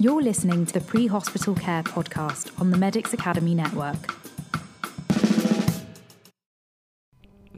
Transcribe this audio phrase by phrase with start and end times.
[0.00, 4.16] You're listening to the Pre Hospital Care podcast on the Medics Academy Network.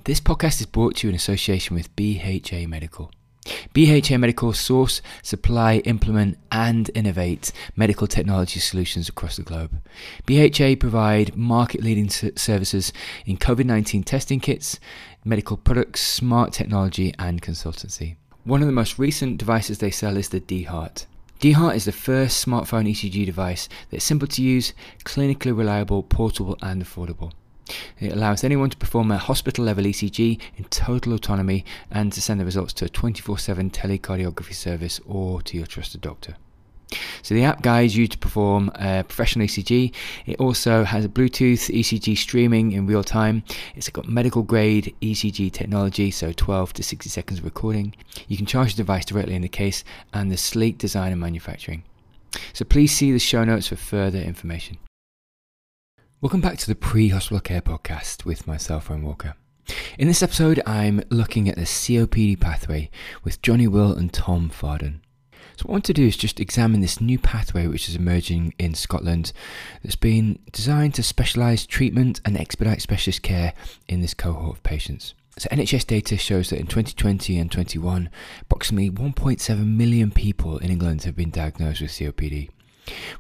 [0.03, 3.13] This podcast is brought to you in association with BHA Medical.
[3.75, 9.81] BHA Medical source, supply, implement, and innovate medical technology solutions across the globe.
[10.27, 12.93] BHA provide market leading services
[13.25, 14.81] in COVID 19 testing kits,
[15.25, 18.17] medical products, smart technology, and consultancy.
[18.43, 21.07] One of the most recent devices they sell is the DHeart.
[21.43, 24.73] DHeart is the first smartphone ECG device that's simple to use,
[25.03, 27.33] clinically reliable, portable, and affordable.
[27.99, 32.39] It allows anyone to perform a hospital level ECG in total autonomy and to send
[32.39, 36.37] the results to a 24 7 telecardiography service or to your trusted doctor.
[37.23, 39.93] So the app guides you to perform a professional ECG.
[40.27, 43.43] It also has a Bluetooth ECG streaming in real time.
[43.75, 47.95] It's got medical grade ECG technology, so 12 to 60 seconds of recording.
[48.29, 51.85] You can charge the device directly in the case and the sleek design and manufacturing.
[52.53, 54.79] So please see the show notes for further information.
[56.21, 59.35] Welcome back to the Pre Hospital Care Podcast with myself, Ryan Walker.
[59.99, 62.91] In this episode, I'm looking at the COPD pathway
[63.25, 65.01] with Johnny Will and Tom Fardon.
[65.57, 68.55] So, what I want to do is just examine this new pathway which is emerging
[68.59, 69.33] in Scotland
[69.83, 73.53] that's been designed to specialise treatment and expedite specialist care
[73.89, 75.15] in this cohort of patients.
[75.39, 78.11] So NHS data shows that in 2020 and 21,
[78.43, 82.51] approximately 1.7 million people in England have been diagnosed with COPD,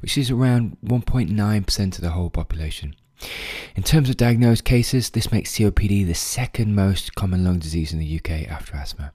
[0.00, 2.94] which is around 1.9% of the whole population.
[3.76, 7.98] In terms of diagnosed cases, this makes COPD the second most common lung disease in
[7.98, 9.12] the UK after asthma.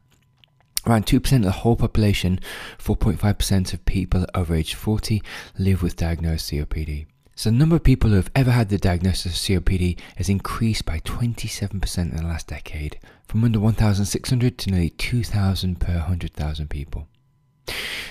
[0.87, 2.39] Around 2% of the whole population,
[2.79, 5.21] 4.5% of people over age 40,
[5.57, 7.07] live with diagnosed COPD.
[7.35, 10.85] So the number of people who have ever had the diagnosis of COPD has increased
[10.85, 17.09] by 27% in the last decade, from under 1,600 to nearly 2,000 per 100,000 people.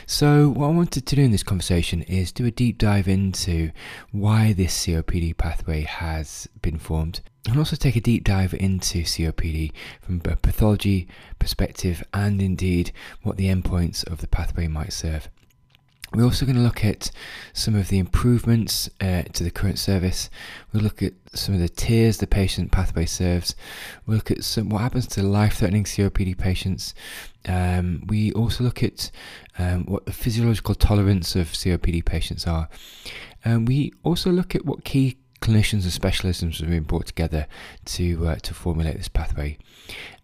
[0.07, 3.73] So, what I wanted to do in this conversation is do a deep dive into
[4.13, 9.73] why this COPD pathway has been formed, and also take a deep dive into COPD
[10.01, 11.09] from a pathology
[11.39, 15.29] perspective and indeed what the endpoints of the pathway might serve.
[16.15, 17.11] We're also going to look at
[17.53, 20.31] some of the improvements uh, to the current service.
[20.73, 23.57] We'll look at some of the tiers the patient pathway serves.
[24.07, 26.95] We'll look at some what happens to life-threatening COPD patients.
[27.47, 29.11] Um, we also look at
[29.59, 32.69] um, what the physiological tolerance of COPD patients are.
[33.45, 37.47] Um, we also look at what key clinicians and specialisms have been brought together
[37.85, 39.59] to uh, to formulate this pathway,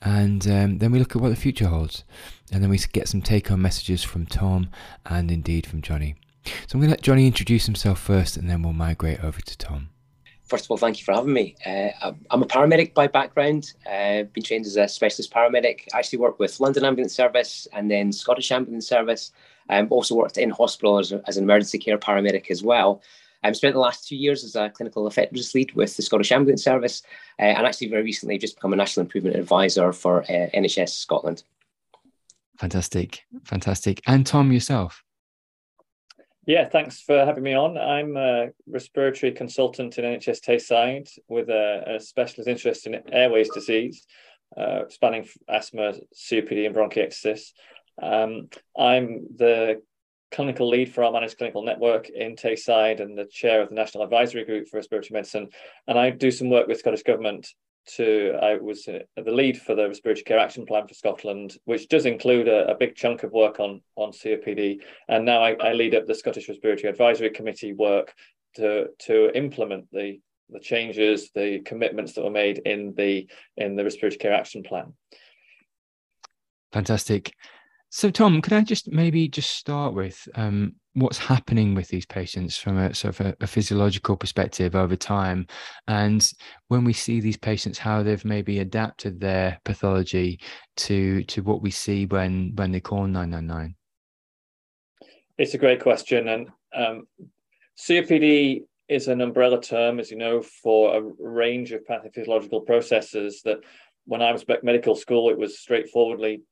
[0.00, 2.04] and um, then we look at what the future holds,
[2.50, 4.68] and then we get some take-home messages from Tom
[5.06, 6.16] and indeed from Johnny.
[6.44, 9.58] So I'm going to let Johnny introduce himself first, and then we'll migrate over to
[9.58, 9.91] Tom.
[10.52, 11.56] First of all, thank you for having me.
[11.64, 13.72] Uh, I'm a paramedic by background.
[13.86, 15.88] I've uh, been trained as a specialist paramedic.
[15.94, 19.32] I actually work with London Ambulance Service and then Scottish Ambulance Service.
[19.70, 23.00] I um, also worked in hospital as, as an emergency care paramedic as well.
[23.42, 26.62] I've spent the last two years as a clinical effectiveness lead with the Scottish Ambulance
[26.62, 27.02] Service,
[27.38, 31.44] uh, and actually very recently just become a national improvement advisor for uh, NHS Scotland.
[32.58, 34.02] Fantastic, fantastic.
[34.06, 35.02] And Tom, yourself?
[36.44, 37.78] Yeah, thanks for having me on.
[37.78, 44.04] I'm a respiratory consultant in NHS Tayside with a, a specialist interest in airways disease,
[44.56, 47.52] uh, spanning asthma, COPD, and bronchiectasis.
[48.02, 49.82] Um, I'm the
[50.32, 54.02] clinical lead for our managed clinical network in Tayside and the chair of the National
[54.02, 55.48] Advisory Group for Respiratory Medicine.
[55.86, 57.46] And I do some work with Scottish Government
[57.96, 61.88] to, I was uh, the lead for the Respiratory Care Action Plan for Scotland, which
[61.88, 64.80] does include a, a big chunk of work on, on COPD.
[65.08, 68.14] And now I, I lead up the Scottish Respiratory Advisory Committee work
[68.56, 73.84] to, to implement the, the changes, the commitments that were made in the, in the
[73.84, 74.92] Respiratory Care Action Plan.
[76.72, 77.34] Fantastic.
[77.90, 82.58] So, Tom, can I just maybe just start with um, what's happening with these patients
[82.58, 85.46] from a sort of a, a, physiological perspective over time,
[85.88, 86.30] and
[86.68, 90.40] when we see these patients, how they've maybe adapted their pathology
[90.76, 93.74] to to what we see when when they call nine nine nine.
[95.38, 97.06] It's a great question, and um,
[97.78, 103.58] COPD is an umbrella term, as you know, for a range of pathophysiological processes that
[104.04, 106.42] when I was back medical school, it was straightforwardly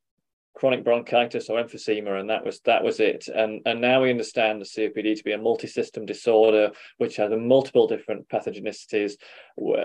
[0.54, 3.28] chronic bronchitis or emphysema, and that was that was it.
[3.28, 7.86] And and now we understand the COPD to be a multi-system disorder, which has multiple
[7.86, 9.12] different pathogenicities.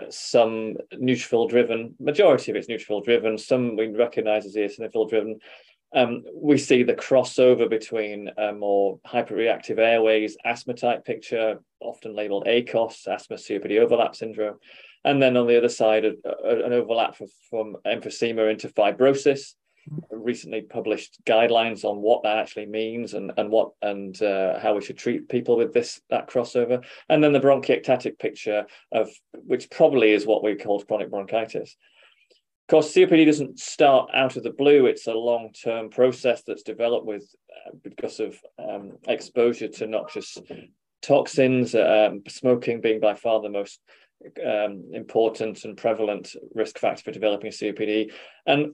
[0.10, 3.38] Some neutrophil driven, majority of it's neutrophil driven.
[3.38, 5.40] Some we recognise as eosinophil driven.
[5.94, 12.48] Um, we see the crossover between a more hyperreactive airways asthma type picture, often labeled
[12.48, 14.58] ACOS, asthma COPD overlap syndrome.
[15.06, 19.54] And then on the other side, an overlap from, from emphysema into fibrosis,
[20.10, 24.82] recently published guidelines on what that actually means and and what and uh, how we
[24.82, 30.12] should treat people with this that crossover, and then the bronchiectatic picture of which probably
[30.12, 31.76] is what we call chronic bronchitis.
[32.68, 34.88] Of course, COPD doesn't start out of the blue.
[34.88, 40.36] It's a long-term process that's developed with uh, because of um, exposure to noxious
[41.04, 43.80] toxins, um, smoking being by far the most
[44.44, 48.12] um, important and prevalent risk factor for developing COPD.
[48.48, 48.74] And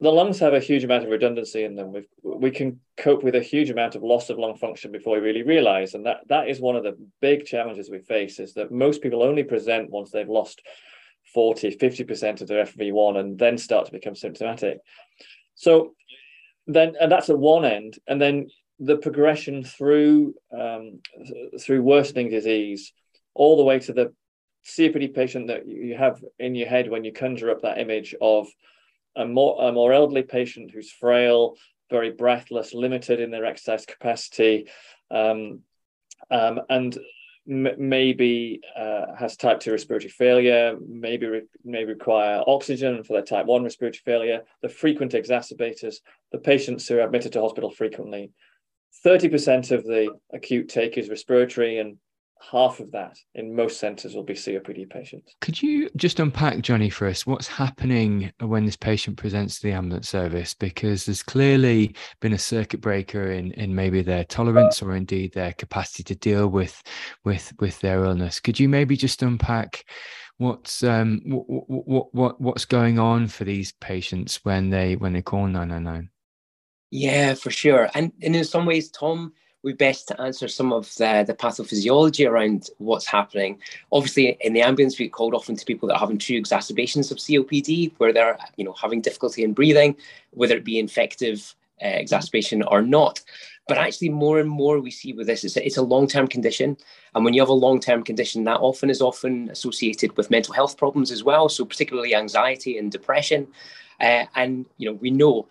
[0.00, 1.92] the lungs have a huge amount of redundancy in them.
[1.92, 5.20] We've, we can cope with a huge amount of loss of lung function before we
[5.20, 5.94] really realize.
[5.94, 9.22] And that, that is one of the big challenges we face is that most people
[9.22, 10.62] only present once they've lost
[11.34, 14.78] 40, 50% of their FEV1 and then start to become symptomatic.
[15.54, 15.94] So
[16.66, 17.98] then, and that's at one end.
[18.08, 18.48] And then
[18.78, 21.00] the progression through um,
[21.60, 22.94] through worsening disease
[23.34, 24.14] all the way to the
[24.66, 28.48] COPD patient that you have in your head when you conjure up that image of
[29.20, 31.56] a more a more elderly patient who's frail,
[31.90, 34.68] very breathless, limited in their exercise capacity,
[35.10, 35.60] um,
[36.30, 36.98] um, and
[37.48, 43.22] m- maybe uh, has type two respiratory failure, maybe re- may require oxygen for their
[43.22, 44.42] type one respiratory failure.
[44.62, 45.96] The frequent exacerbators,
[46.32, 48.32] the patients who are admitted to hospital frequently.
[49.04, 51.96] 30% of the acute take is respiratory and
[52.40, 55.34] half of that in most centres will be COPD patients.
[55.40, 59.72] Could you just unpack, Johnny, for us what's happening when this patient presents to the
[59.72, 60.54] ambulance service?
[60.54, 65.52] Because there's clearly been a circuit breaker in, in maybe their tolerance or indeed their
[65.52, 66.82] capacity to deal with
[67.24, 68.40] with with their illness.
[68.40, 69.84] Could you maybe just unpack
[70.38, 75.22] what's um what, what, what what's going on for these patients when they when they
[75.22, 76.08] call 999?
[76.90, 77.88] Yeah, for sure.
[77.94, 82.28] And, and in some ways, Tom we best to answer some of the, the pathophysiology
[82.28, 83.58] around what's happening.
[83.92, 87.18] Obviously, in the ambulance, we called often to people that are having true exacerbations of
[87.18, 89.96] COPD, where they're you know having difficulty in breathing,
[90.30, 93.20] whether it be infective uh, exacerbation or not.
[93.68, 96.76] But actually, more and more we see with this, it's a, it's a long-term condition,
[97.14, 100.76] and when you have a long-term condition, that often is often associated with mental health
[100.76, 101.48] problems as well.
[101.48, 103.46] So particularly anxiety and depression,
[104.00, 105.46] uh, and you know we know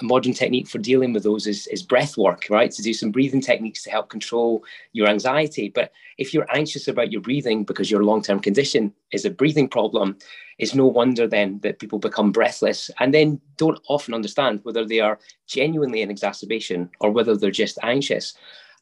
[0.00, 2.70] a modern technique for dealing with those is, is breath work, right?
[2.70, 5.68] To do some breathing techniques to help control your anxiety.
[5.68, 9.68] But if you're anxious about your breathing because your long term condition is a breathing
[9.68, 10.18] problem,
[10.58, 15.00] it's no wonder then that people become breathless and then don't often understand whether they
[15.00, 18.34] are genuinely in exacerbation or whether they're just anxious.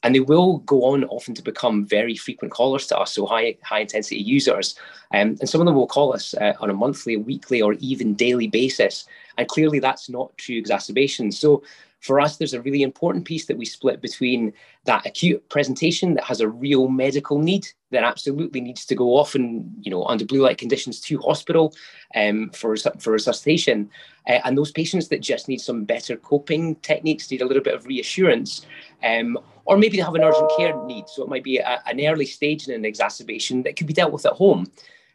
[0.03, 3.57] And they will go on often to become very frequent callers to us, so high
[3.63, 4.75] high intensity users.
[5.13, 8.13] Um, and some of them will call us uh, on a monthly, weekly, or even
[8.13, 9.05] daily basis.
[9.37, 11.31] And clearly, that's not true exacerbation.
[11.31, 11.63] So
[11.99, 14.53] for us, there's a really important piece that we split between
[14.85, 19.33] that acute presentation that has a real medical need that absolutely needs to go off
[19.33, 21.73] and you know under blue light conditions to hospital
[22.15, 23.89] um, for for resuscitation,
[24.29, 27.73] uh, and those patients that just need some better coping techniques, need a little bit
[27.73, 28.65] of reassurance,
[29.03, 31.09] um, or maybe they have an urgent care need.
[31.09, 34.13] So it might be a, an early stage in an exacerbation that could be dealt
[34.13, 34.67] with at home.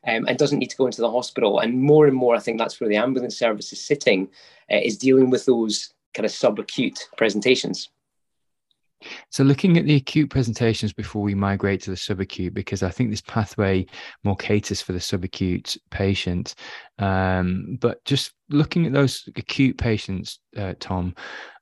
[0.04, 1.60] Um, and doesn't need to go into the hospital.
[1.60, 4.28] And more and more, I think that's where the ambulance service is sitting,
[4.68, 7.90] uh, is dealing with those kind of subacute presentations.
[9.30, 13.10] So, looking at the acute presentations before we migrate to the subacute, because I think
[13.10, 13.86] this pathway
[14.24, 16.54] more caters for the subacute patient.
[16.98, 21.14] Um, but just looking at those acute patients, uh, Tom,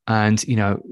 [0.06, 0.82] and you know,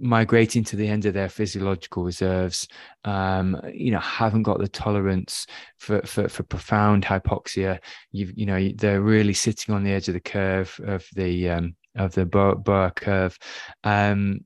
[0.00, 2.66] migrating to the end of their physiological reserves,
[3.04, 5.46] um, you know, haven't got the tolerance
[5.78, 7.78] for, for, for profound hypoxia.
[8.12, 11.76] You you know, they're really sitting on the edge of the curve of the um,
[11.96, 13.38] of the Bohr curve.
[13.84, 14.44] Um,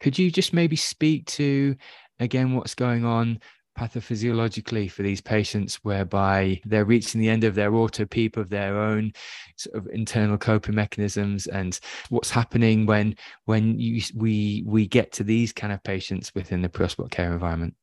[0.00, 1.76] could you just maybe speak to
[2.18, 3.40] again what's going on
[3.76, 8.78] pathophysiologically for these patients whereby they're reaching the end of their auto peep of their
[8.78, 9.12] own
[9.56, 15.22] sort of internal coping mechanisms and what's happening when when you we we get to
[15.22, 17.74] these kind of patients within the pre-hospital care environment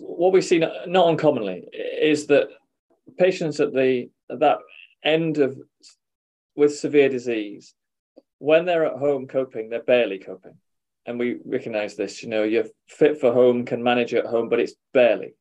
[0.00, 1.64] what we see not uncommonly
[2.00, 2.48] is that
[3.18, 4.58] patients at the at that
[5.04, 5.58] end of
[6.56, 7.74] with severe disease
[8.38, 10.56] when they're at home coping, they're barely coping.
[11.06, 14.60] And we recognize this, you know, you're fit for home, can manage at home, but
[14.60, 15.34] it's barely.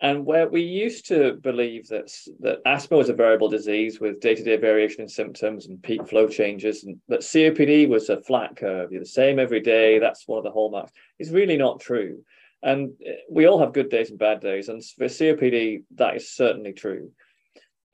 [0.00, 4.34] And where we used to believe that, that asthma was a variable disease with day
[4.34, 8.56] to day variation in symptoms and peak flow changes, and that COPD was a flat
[8.56, 12.24] curve, you're the same every day, that's one of the hallmarks, is really not true.
[12.64, 14.68] And eh, we all have good days and bad days.
[14.68, 17.12] And for COPD, that is certainly true.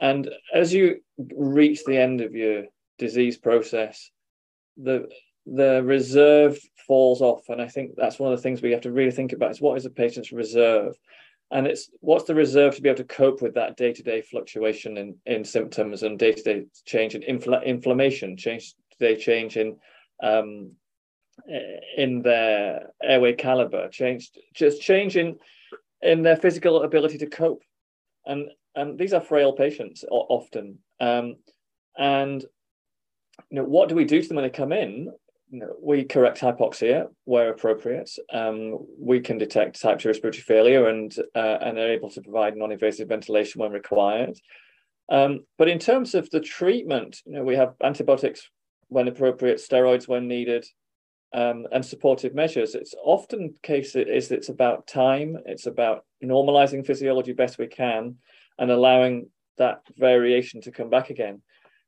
[0.00, 1.02] And as you
[1.36, 2.64] reach the end of your
[2.98, 4.10] disease process,
[4.82, 5.08] the
[5.46, 8.92] the reserve falls off, and I think that's one of the things we have to
[8.92, 10.96] really think about: is what is a patient's reserve,
[11.50, 14.22] and it's what's the reserve to be able to cope with that day to day
[14.22, 19.56] fluctuation in in symptoms and day to day change in infl- inflammation, change day change
[19.56, 19.76] in
[20.22, 20.72] um,
[21.96, 23.88] in their airway caliber?
[23.88, 25.36] Change just change in
[26.02, 27.62] in their physical ability to cope,
[28.26, 30.78] and and these are frail patients often.
[31.00, 31.36] Um,
[31.96, 32.44] and
[33.50, 35.10] you know, what do we do to them when they come in?
[35.50, 38.10] You know, we correct hypoxia where appropriate.
[38.32, 42.56] Um, we can detect type 2 respiratory failure and, uh, and are able to provide
[42.56, 44.38] non invasive ventilation when required.
[45.10, 48.50] Um, but in terms of the treatment, you know, we have antibiotics
[48.88, 50.66] when appropriate, steroids when needed,
[51.34, 52.74] um, and supportive measures.
[52.74, 58.16] It's often case is it's about time, it's about normalizing physiology best we can,
[58.58, 61.42] and allowing that variation to come back again.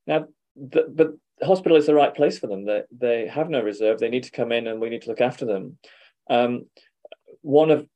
[0.07, 0.27] Now,
[0.57, 2.65] the, but hospital is the right place for them.
[2.65, 3.99] They, they have no reserve.
[3.99, 5.79] They need to come in and we need to look after them.
[6.29, 6.67] Um,
[7.43, 7.87] one of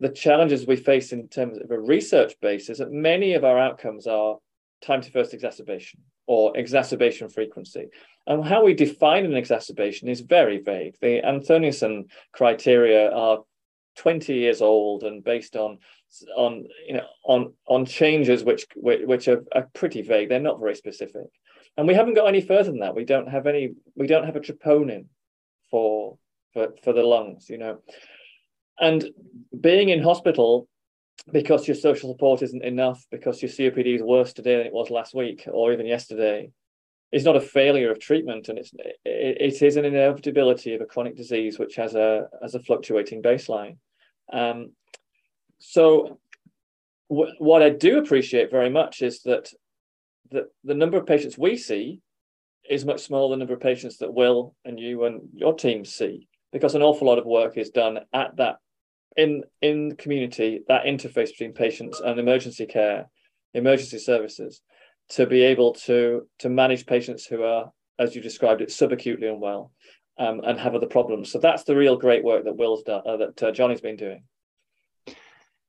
[0.00, 3.58] the challenges we face in terms of a research base is that many of our
[3.58, 4.36] outcomes are
[4.82, 7.88] time to first exacerbation or exacerbation frequency.
[8.26, 10.94] And how we define an exacerbation is very vague.
[11.00, 13.38] The Anthonisen criteria are
[13.96, 15.78] 20 years old and based on
[16.36, 20.28] on you know on on changes which which are, are pretty vague.
[20.28, 21.26] They're not very specific
[21.78, 22.96] and we haven't got any further than that.
[22.96, 23.74] We don't have any.
[23.94, 25.06] We don't have a troponin
[25.70, 26.18] for
[26.52, 27.78] for for the lungs, you know.
[28.80, 29.08] And
[29.58, 30.68] being in hospital
[31.32, 34.90] because your social support isn't enough, because your COPD is worse today than it was
[34.90, 36.50] last week or even yesterday,
[37.12, 38.72] is not a failure of treatment, and it's
[39.04, 43.22] it, it is an inevitability of a chronic disease which has a has a fluctuating
[43.22, 43.76] baseline.
[44.32, 44.72] Um,
[45.60, 46.18] so,
[47.08, 49.52] w- what I do appreciate very much is that
[50.30, 52.00] the, the number of patients we see
[52.68, 55.84] is much smaller than the number of patients that Will and you and your team
[55.84, 58.56] see, because an awful lot of work is done at that
[59.16, 63.08] in in the community, that interface between patients and emergency care,
[63.54, 64.62] emergency services,
[65.10, 69.72] to be able to to manage patients who are, as you described it, subacutely unwell
[70.18, 71.32] um, and have other problems.
[71.32, 74.22] So that's the real great work that Will's done, uh, that uh, Johnny's been doing.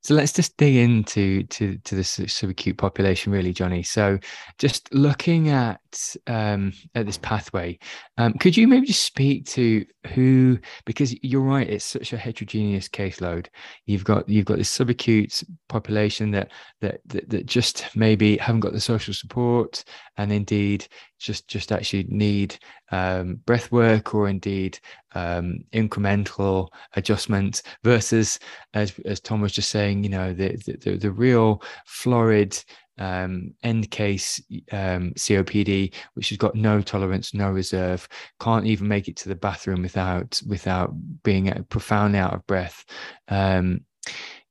[0.02, 3.84] So let's just dig into to to the subacute population, really, Johnny.
[3.84, 4.18] So,
[4.58, 5.82] just looking at
[6.26, 7.78] um, at this pathway,
[8.18, 10.58] um, could you maybe just speak to who?
[10.86, 13.48] Because you're right, it's such a heterogeneous caseload.
[13.88, 18.72] You've got you've got this subacute population that that that, that just maybe haven't got
[18.72, 19.84] the social support,
[20.16, 20.88] and indeed
[21.20, 22.58] just just actually need
[22.92, 24.80] um, breath work or indeed
[25.14, 28.40] um, incremental adjustment versus
[28.74, 32.58] as as Tom was just saying, you know, the the, the real florid
[33.00, 38.08] um, end case um, COPD, which has got no tolerance, no reserve,
[38.40, 42.86] can't even make it to the bathroom without without being profoundly out of breath.
[43.30, 43.82] Um,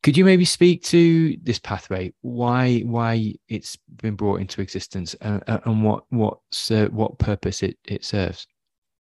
[0.03, 2.13] could you maybe speak to this pathway?
[2.21, 6.39] Why why it's been brought into existence and, and what what
[6.71, 8.47] uh, what purpose it, it serves?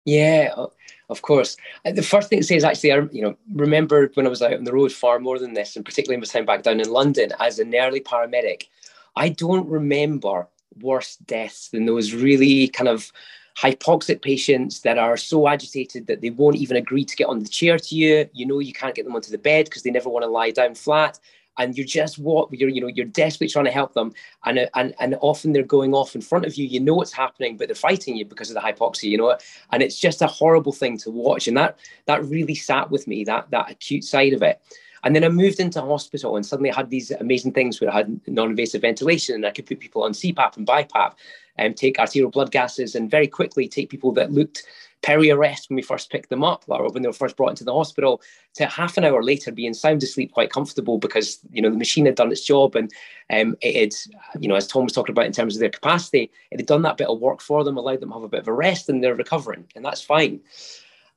[0.04, 0.52] Yeah,
[1.08, 1.56] of course.
[1.84, 4.42] Uh, the first thing to say is actually, I you know remember when I was
[4.42, 6.80] out on the road far more than this, and particularly in my time back down
[6.80, 8.64] in London as an early paramedic.
[9.16, 10.49] I don't remember
[10.80, 13.12] worse deaths than those really kind of
[13.56, 17.49] hypoxic patients that are so agitated that they won't even agree to get on the
[17.49, 18.28] chair to you.
[18.32, 20.50] You know, you can't get them onto the bed because they never want to lie
[20.50, 21.18] down flat.
[21.59, 24.14] And you're just what you're, you know, you're desperately trying to help them,
[24.47, 26.66] and and and often they're going off in front of you.
[26.66, 29.11] You know what's happening, but they're fighting you because of the hypoxia.
[29.11, 29.37] You know,
[29.71, 31.49] and it's just a horrible thing to watch.
[31.49, 34.62] And that that really sat with me that that acute side of it.
[35.04, 37.99] And then I moved into hospital and suddenly I had these amazing things where I
[37.99, 41.14] had non-invasive ventilation and I could put people on CPAP and BiPAP
[41.56, 44.64] and take arterial blood gases and very quickly take people that looked
[45.02, 47.75] peri-arrest when we first picked them up or when they were first brought into the
[47.75, 48.23] hospital
[48.54, 52.06] to half an hour later being sound asleep quite comfortable because you know the machine
[52.06, 52.92] had done its job and
[53.30, 56.30] um, it had you know as tom was talking about in terms of their capacity
[56.52, 58.40] it had done that bit of work for them allowed them to have a bit
[58.40, 60.40] of a rest and they're recovering and that's fine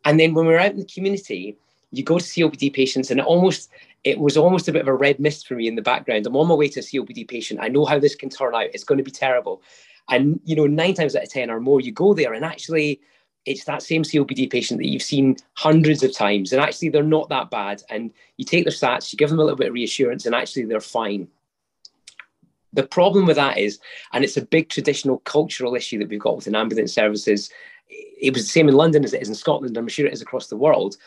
[0.04, 1.56] and then when we we're out in the community
[1.96, 3.70] you go to COPD patients, and it almost
[4.04, 6.28] it was almost a bit of a red mist for me in the background.
[6.28, 7.60] I'm on my way to a COPD patient.
[7.62, 8.70] I know how this can turn out.
[8.74, 9.62] It's going to be terrible.
[10.10, 13.00] And you know, nine times out of ten or more, you go there, and actually,
[13.46, 17.30] it's that same COPD patient that you've seen hundreds of times, and actually, they're not
[17.30, 17.82] that bad.
[17.90, 20.66] And you take their stats, you give them a little bit of reassurance, and actually,
[20.66, 21.28] they're fine.
[22.74, 23.80] The problem with that is,
[24.12, 27.50] and it's a big traditional cultural issue that we've got within ambulance services.
[27.88, 29.78] It was the same in London as it is in Scotland.
[29.78, 30.98] I'm sure it is across the world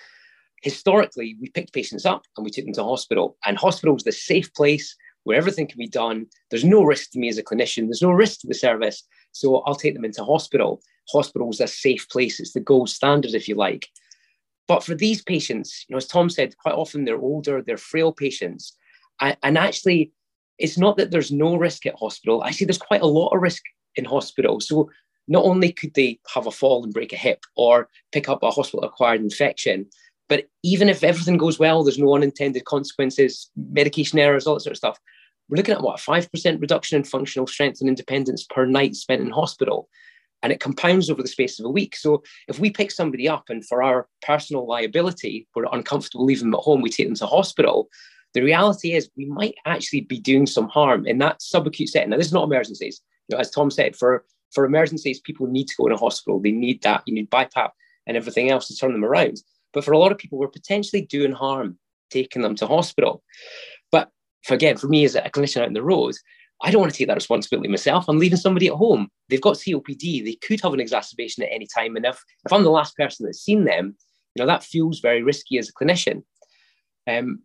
[0.62, 3.36] historically, we picked patients up and we took them to hospital.
[3.44, 4.96] And hospital was the safe place
[5.28, 6.24] where everything can be done.
[6.50, 7.84] There's no risk to me as a clinician.
[7.84, 9.04] There's no risk to the service.
[9.32, 10.80] So I'll take them into hospital.
[11.12, 12.40] Hospital is a safe place.
[12.40, 13.86] It's the gold standard, if you like.
[14.66, 18.10] But for these patients, you know, as Tom said, quite often they're older, they're frail
[18.10, 18.74] patients.
[19.20, 20.12] And, and actually,
[20.58, 22.42] it's not that there's no risk at hospital.
[22.42, 23.62] Actually, there's quite a lot of risk
[23.96, 24.60] in hospital.
[24.60, 24.90] So
[25.28, 28.50] not only could they have a fall and break a hip or pick up a
[28.50, 29.86] hospital acquired infection,
[30.28, 34.72] but even if everything goes well, there's no unintended consequences, medication errors, all that sort
[34.72, 34.98] of stuff.
[35.48, 39.22] We're looking at what, a 5% reduction in functional strength and independence per night spent
[39.22, 39.88] in hospital.
[40.42, 41.96] And it compounds over the space of a week.
[41.96, 46.54] So if we pick somebody up and for our personal liability, we're uncomfortable leaving them
[46.54, 47.88] at home, we take them to hospital.
[48.34, 52.10] The reality is we might actually be doing some harm in that subacute setting.
[52.10, 53.00] Now, this is not emergencies.
[53.28, 56.38] You know, as Tom said, for, for emergencies, people need to go in a hospital.
[56.38, 57.02] They need that.
[57.06, 57.70] You need BiPAP
[58.06, 59.38] and everything else to turn them around.
[59.72, 61.78] But for a lot of people, we're potentially doing harm
[62.10, 63.22] taking them to hospital.
[64.44, 66.14] For, again, for me as a clinician out in the road,
[66.62, 68.08] I don't want to take that responsibility myself.
[68.08, 69.08] I'm leaving somebody at home.
[69.28, 70.24] They've got COPD.
[70.24, 71.96] They could have an exacerbation at any time.
[71.96, 73.96] And if, if I'm the last person that's seen them,
[74.34, 76.22] you know, that feels very risky as a clinician.
[77.06, 77.42] Um,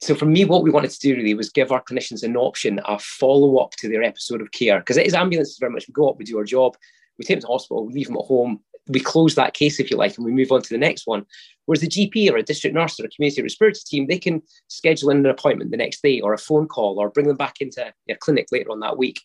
[0.00, 2.80] so for me, what we wanted to do really was give our clinicians an option,
[2.86, 4.78] a follow-up to their episode of care.
[4.78, 5.86] Because it is ambulances very much.
[5.86, 6.76] We go up, we do our job,
[7.18, 9.90] we take them to hospital, we leave them at home, we close that case, if
[9.90, 11.24] you like, and we move on to the next one.
[11.66, 15.10] Whereas the GP or a district nurse or a community respiratory team, they can schedule
[15.10, 17.92] in an appointment the next day or a phone call or bring them back into
[18.08, 19.20] a clinic later on that week.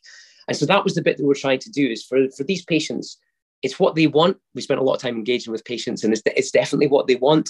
[0.48, 2.44] And so that was the bit that we we're trying to do is for, for
[2.44, 3.18] these patients,
[3.64, 4.38] it's what they want.
[4.54, 7.16] We spent a lot of time engaging with patients, and it's, it's definitely what they
[7.16, 7.50] want.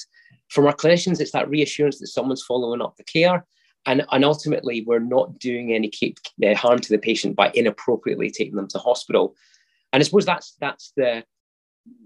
[0.50, 3.46] From our clinicians, it's that reassurance that someone's following up the care.
[3.86, 5.92] And, and ultimately, we're not doing any
[6.44, 9.36] uh, harm to the patient by inappropriately taking them to hospital.
[9.92, 11.24] And I suppose that's that's the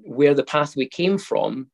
[0.04, 1.70] where the pathway came from,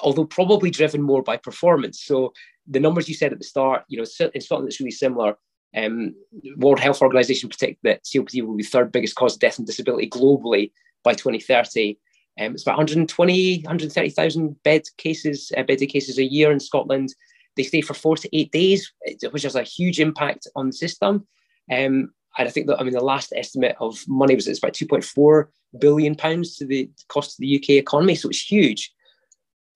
[0.00, 2.02] although probably driven more by performance.
[2.02, 2.32] So
[2.66, 4.04] the numbers you said at the start, you know,
[4.34, 5.36] in Scotland it's really similar.
[5.76, 6.14] Um,
[6.56, 10.08] World Health Organization predict that COPD will be third biggest cause of death and disability
[10.08, 10.72] globally
[11.04, 11.98] by 2030.
[12.40, 17.14] Um, it's about 120, 130,000 bed cases, uh, bedded cases a year in Scotland.
[17.56, 18.92] They stay for four to eight days,
[19.30, 21.26] which has a huge impact on the system.
[21.70, 25.46] Um, I think that I mean the last estimate of money was it's about 2.4
[25.80, 28.92] billion pounds to the cost of the UK economy, so it's huge.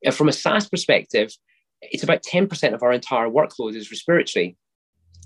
[0.04, 1.32] And from a SAS perspective,
[1.80, 4.56] it's about 10% of our entire workload is respiratory.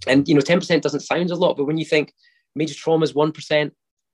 [0.07, 2.13] And you know, 10% doesn't sound a lot, but when you think
[2.55, 3.71] major trauma is 1%,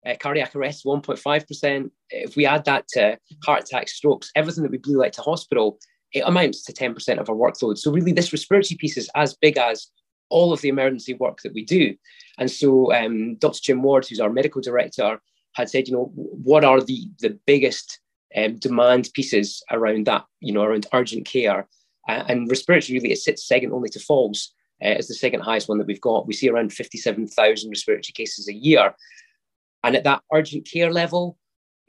[0.05, 1.91] uh, cardiac arrest 1.5%.
[2.09, 5.77] If we add that to heart attacks, strokes, everything that we blue light to hospital,
[6.13, 7.77] it amounts to 10% of our workload.
[7.77, 9.87] So really, this respiratory piece is as big as
[10.29, 11.95] all of the emergency work that we do.
[12.39, 13.59] And so um, Dr.
[13.61, 15.21] Jim Ward, who's our medical director,
[15.53, 17.99] had said, you know, what are the, the biggest
[18.35, 21.67] um, demand pieces around that, you know, around urgent care?
[22.07, 24.53] Uh, and respiratory really, it sits second only to falls.
[24.81, 26.25] Uh, the second highest one that we've got.
[26.25, 28.95] We see around 57,000 respiratory cases a year.
[29.83, 31.37] And at that urgent care level,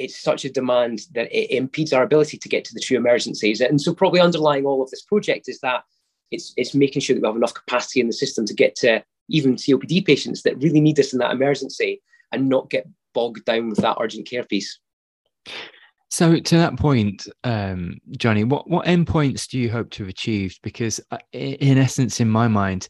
[0.01, 3.61] it's such a demand that it impedes our ability to get to the true emergencies.
[3.61, 5.85] And so, probably underlying all of this project is that
[6.31, 9.05] it's, it's making sure that we have enough capacity in the system to get to
[9.31, 13.69] even COPD patients that really need us in that emergency and not get bogged down
[13.69, 14.79] with that urgent care piece.
[16.11, 20.59] So, to that point, um, Johnny, what what endpoints do you hope to have achieved?
[20.63, 22.89] Because, uh, in essence, in my mind,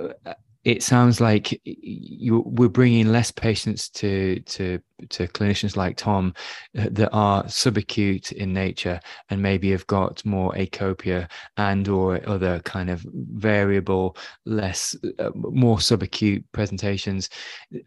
[0.00, 0.34] uh,
[0.64, 6.32] it sounds like you, we're bringing less patients to to to clinicians like Tom
[6.78, 8.98] uh, that are subacute in nature
[9.28, 15.76] and maybe have got more acopia and or other kind of variable, less uh, more
[15.76, 17.28] subacute presentations,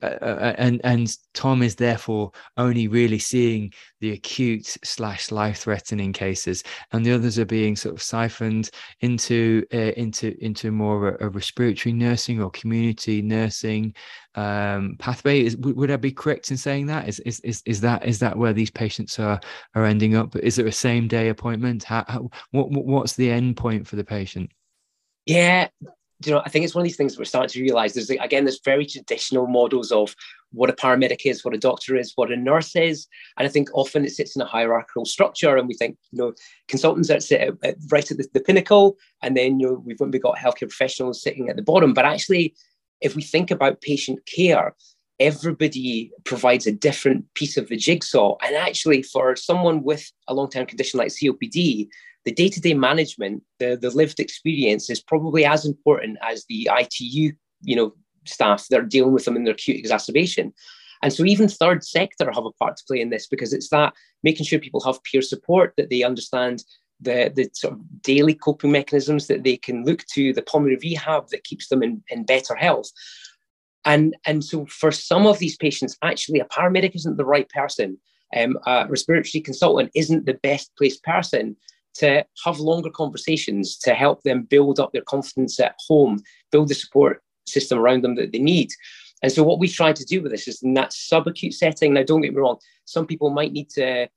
[0.04, 6.14] uh, uh and and Tom is therefore only really seeing the acute slash life threatening
[6.14, 8.70] cases, and the others are being sort of siphoned
[9.02, 13.94] into uh, into into more a, a respiratory nursing or community nursing
[14.36, 15.42] um, pathway.
[15.42, 17.08] Is, would I be correct in saying that?
[17.08, 19.40] Is, is is is that is that where these patients are
[19.76, 20.36] are ending up?
[20.36, 21.84] Is there a same day appointment?
[21.84, 24.52] How, how what what's the end point for the patient?
[25.26, 25.68] Yeah,
[26.26, 27.94] you know, I think it's one of these things we're starting to realize.
[27.94, 30.16] There's again, there's very traditional models of
[30.52, 33.08] what a paramedic is, what a doctor is, what a nurse is,
[33.38, 36.34] and I think often it sits in a hierarchical structure, and we think you know
[36.68, 40.00] consultants that sit at, at, right at the, the, pinnacle, and then you know we've
[40.00, 41.94] we got healthcare professionals sitting at the bottom.
[41.94, 42.56] But actually,
[43.02, 44.76] if we think about patient care,
[45.20, 48.36] everybody provides a different piece of the jigsaw.
[48.46, 51.88] And actually, for someone with a long term condition like COPD,
[52.26, 56.70] the day to day management, the, the lived experience is probably as important as the
[56.72, 57.94] ITU you know,
[58.28, 60.54] staff that are dealing with them in their acute exacerbation.
[61.04, 63.94] And so even third sector have a part to play in this because it's that
[64.24, 66.64] making sure people have peer support, that they understand
[67.00, 71.30] the, the sort of daily coping mechanisms that they can look to, the pulmonary rehab
[71.30, 72.90] that keeps them in, in better health.
[73.86, 78.00] And, and so for some of these patients, actually, a paramedic isn't the right person.
[78.36, 81.56] Um, a respiratory consultant isn't the best placed person
[81.96, 86.20] to have longer conversations to help them build up their confidence at home,
[86.52, 88.72] build the support system around them that they need.
[89.24, 91.94] And so what we try to do with this is in that subacute setting.
[91.94, 94.08] Now, don't get me wrong, some people might need to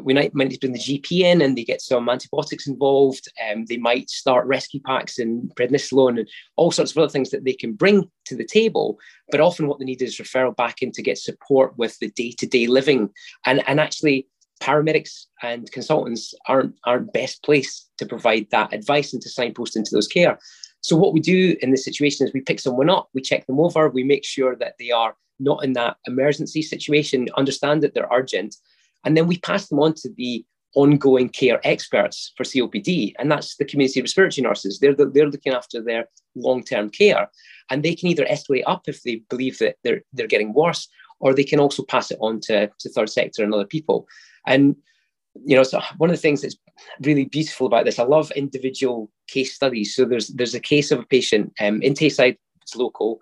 [0.00, 3.28] we might, might bring the GP in and they get some antibiotics involved.
[3.50, 7.44] Um, they might start rescue packs and prednisolone and all sorts of other things that
[7.44, 8.98] they can bring to the table.
[9.30, 12.66] But often what they need is referral back in to get support with the day-to-day
[12.66, 13.10] living.
[13.44, 14.28] And, and actually
[14.60, 19.90] paramedics and consultants aren't, aren't best placed to provide that advice and to signpost into
[19.92, 20.38] those care.
[20.82, 23.60] So what we do in this situation is we pick someone up, we check them
[23.60, 28.08] over, we make sure that they are not in that emergency situation, understand that they're
[28.12, 28.56] urgent,
[29.04, 33.56] and then we pass them on to the ongoing care experts for COPD, and that's
[33.56, 34.78] the community respiratory nurses.
[34.78, 37.30] They're, the, they're looking after their long-term care,
[37.70, 40.88] and they can either escalate up if they believe that they're, they're getting worse,
[41.20, 44.06] or they can also pass it on to, to third sector and other people.
[44.46, 44.76] And
[45.44, 46.56] you know, so one of the things that's
[47.00, 49.94] really beautiful about this, I love individual case studies.
[49.94, 53.20] So there's there's a case of a patient um, in Tayside, it's local,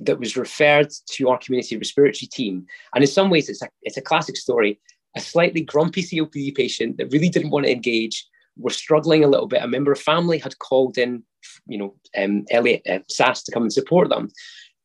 [0.00, 3.96] that was referred to our community respiratory team, and in some ways it's a it's
[3.96, 4.80] a classic story
[5.16, 9.46] a slightly grumpy COPD patient that really didn't want to engage, were struggling a little
[9.46, 9.62] bit.
[9.62, 11.22] A member of family had called in,
[11.66, 14.30] you know, um, Elliot uh, SAS to come and support them.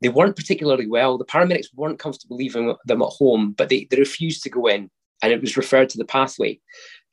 [0.02, 1.18] They weren't particularly well.
[1.18, 4.90] The paramedics weren't comfortable leaving them at home, but they, they refused to go in
[5.22, 6.60] and it was referred to the pathway.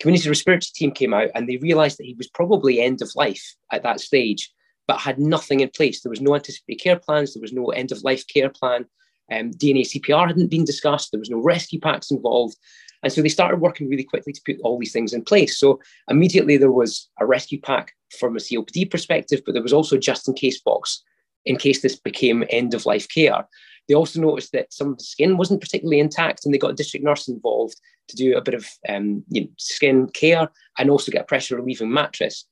[0.01, 3.55] Community respiratory team came out and they realized that he was probably end of life
[3.73, 4.53] at that stage,
[4.87, 6.01] but had nothing in place.
[6.01, 8.85] There was no anticipated care plans, there was no end of life care plan.
[9.33, 12.57] Um, DNA CPR hadn't been discussed, there was no rescue packs involved.
[13.03, 15.59] And so they started working really quickly to put all these things in place.
[15.59, 19.97] So immediately there was a rescue pack from a COPD perspective, but there was also
[19.97, 21.03] just in case box
[21.47, 23.47] in case this became end of life care.
[23.89, 26.75] They also noticed that some of the skin wasn't particularly intact, and they got a
[26.75, 27.77] district nurse involved
[28.09, 31.57] to do a bit of um, you know, skin care and also get a pressure
[31.57, 32.45] relieving mattress.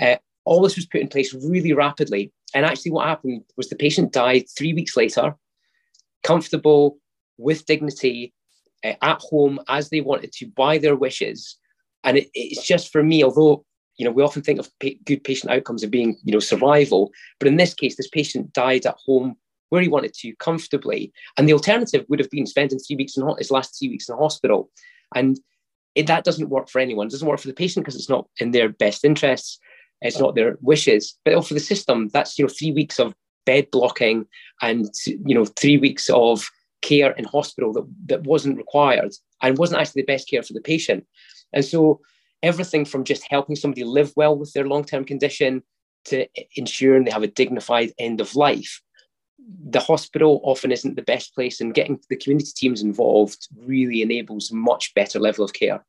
[0.00, 2.32] Uh, all this was put in place really rapidly.
[2.54, 5.34] And actually, what happened was the patient died three weeks later,
[6.22, 6.98] comfortable,
[7.36, 8.32] with dignity,
[8.84, 11.56] uh, at home as they wanted to by their wishes.
[12.04, 13.64] And it, it's just for me, although
[13.96, 17.10] you know we often think of pa- good patient outcomes as being you know survival,
[17.38, 19.36] but in this case, this patient died at home
[19.74, 23.28] where he wanted to comfortably, and the alternative would have been spending three weeks in
[23.38, 24.70] his last three weeks in hospital,
[25.14, 25.40] and
[25.96, 27.08] it, that doesn't work for anyone.
[27.08, 29.58] It doesn't work for the patient because it's not in their best interests.
[30.00, 33.14] It's not their wishes, but for the system, that's you know three weeks of
[33.46, 34.26] bed blocking
[34.62, 36.48] and you know three weeks of
[36.82, 40.60] care in hospital that, that wasn't required and wasn't actually the best care for the
[40.60, 41.04] patient.
[41.52, 42.00] And so
[42.42, 45.62] everything from just helping somebody live well with their long-term condition
[46.04, 48.82] to ensuring they have a dignified end of life.
[49.70, 54.50] The hospital often isn't the best place, and getting the community teams involved really enables
[54.50, 55.84] a much better level of care.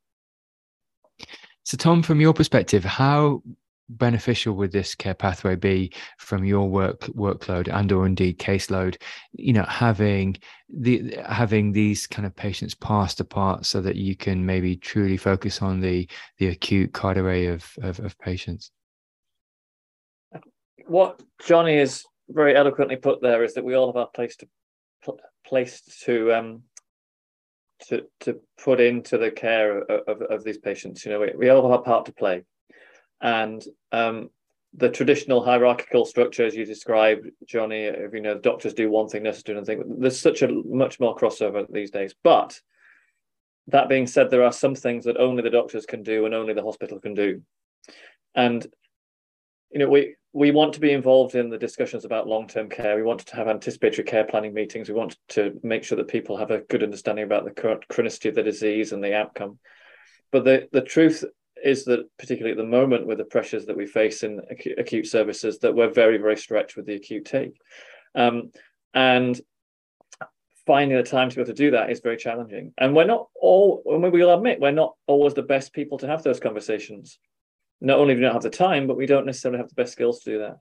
[1.64, 3.42] So, Tom, from your perspective, how
[3.88, 8.96] beneficial would this care pathway be from your work workload and or indeed caseload
[9.32, 10.36] you know having
[10.68, 15.62] the having these kind of patients passed apart so that you can maybe truly focus
[15.62, 18.72] on the the acute card array of, of, of patients
[20.86, 24.46] what johnny has very eloquently put there is that we all have our place to
[25.46, 26.62] place to um
[27.88, 31.48] to to put into the care of, of, of these patients you know we, we
[31.48, 32.42] all have our part to play
[33.20, 34.30] and um,
[34.76, 39.22] the traditional hierarchical structure, as you described, Johnny, if you know doctors do one thing,
[39.22, 39.96] nurses do another thing.
[39.98, 42.14] There's such a much more crossover these days.
[42.22, 42.60] But
[43.68, 46.52] that being said, there are some things that only the doctors can do and only
[46.52, 47.42] the hospital can do.
[48.34, 48.66] And
[49.70, 52.96] you know, we we want to be involved in the discussions about long-term care.
[52.96, 54.88] We want to have anticipatory care planning meetings.
[54.88, 58.34] We want to make sure that people have a good understanding about the chronicity of
[58.34, 59.58] the disease and the outcome.
[60.30, 61.24] But the, the truth
[61.62, 65.06] is that particularly at the moment with the pressures that we face in acute, acute
[65.06, 67.58] services that we're very very stretched with the acute take
[68.14, 68.50] um,
[68.94, 69.40] and
[70.66, 73.28] finding the time to be able to do that is very challenging and we're not
[73.34, 77.18] all we will admit we're not always the best people to have those conversations
[77.80, 79.92] not only do we not have the time but we don't necessarily have the best
[79.92, 80.58] skills to do that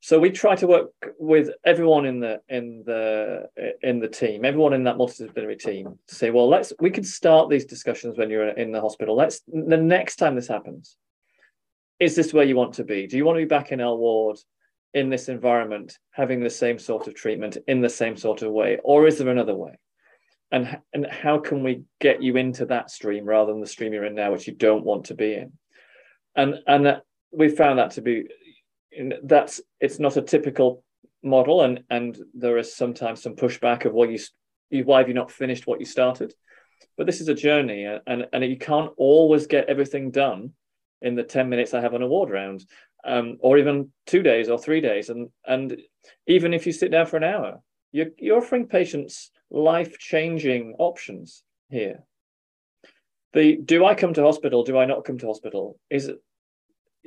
[0.00, 3.48] so we try to work with everyone in the in the
[3.82, 7.48] in the team, everyone in that multidisciplinary team, to say, well, let's we can start
[7.48, 9.16] these discussions when you're in the hospital.
[9.16, 10.96] Let's the next time this happens,
[11.98, 13.06] is this where you want to be?
[13.06, 14.38] Do you want to be back in our ward
[14.94, 18.78] in this environment, having the same sort of treatment in the same sort of way,
[18.84, 19.78] or is there another way?
[20.52, 24.04] And and how can we get you into that stream rather than the stream you're
[24.04, 25.52] in now, which you don't want to be in?
[26.36, 27.00] And and
[27.32, 28.24] we found that to be
[29.24, 30.84] that's it's not a typical
[31.22, 34.18] model, and and there is sometimes some pushback of what you,
[34.70, 36.34] you why have you not finished what you started?
[36.96, 40.52] But this is a journey, and and you can't always get everything done
[41.02, 42.64] in the 10 minutes I have on a ward round,
[43.04, 45.10] um, or even two days or three days.
[45.10, 45.76] And and
[46.26, 47.60] even if you sit down for an hour,
[47.92, 52.04] You're, you're offering patients life changing options here.
[53.32, 54.64] The do I come to hospital?
[54.64, 55.78] Do I not come to hospital?
[55.90, 56.10] Is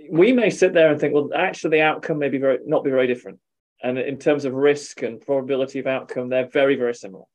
[0.10, 2.90] we may sit there and think, well, actually, the outcome may be very not be
[2.90, 3.40] very different,
[3.82, 7.26] and in terms of risk and probability of outcome, they're very very similar.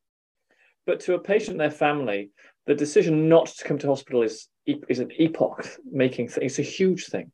[0.87, 2.31] But to a patient, and their family,
[2.67, 6.45] the decision not to come to hospital is is an epoch making thing.
[6.45, 7.31] It's a huge thing.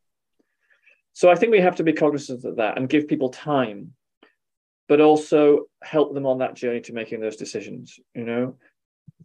[1.13, 3.93] So I think we have to be cognizant of that and give people time,
[4.89, 7.99] but also help them on that journey to making those decisions.
[8.15, 8.57] You know,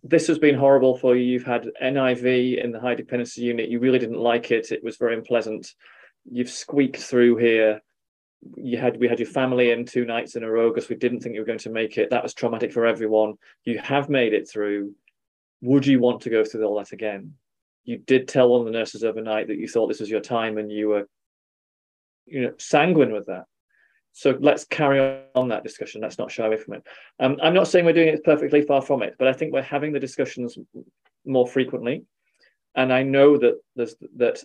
[0.04, 1.24] this has been horrible for you.
[1.24, 3.70] You've had NIV in the high dependency unit.
[3.70, 4.72] You really didn't like it.
[4.72, 5.74] It was very unpleasant.
[6.30, 7.82] You've squeaked through here.
[8.56, 11.22] You had we had your family in two nights in a row because we didn't
[11.22, 12.10] think you were going to make it.
[12.10, 13.36] That was traumatic for everyone.
[13.64, 14.94] You have made it through.
[15.62, 17.34] Would you want to go through all that again?
[17.86, 20.58] You did tell one of the nurses overnight that you thought this was your time
[20.58, 21.08] and you were,
[22.26, 23.46] you know, sanguine with that.
[24.18, 26.02] So let's carry on that discussion.
[26.02, 26.84] Let's not shy away from it.
[27.20, 29.62] Um, I'm not saying we're doing it perfectly, far from it, but I think we're
[29.62, 30.58] having the discussions
[31.26, 32.06] more frequently.
[32.76, 34.42] And I know that there's that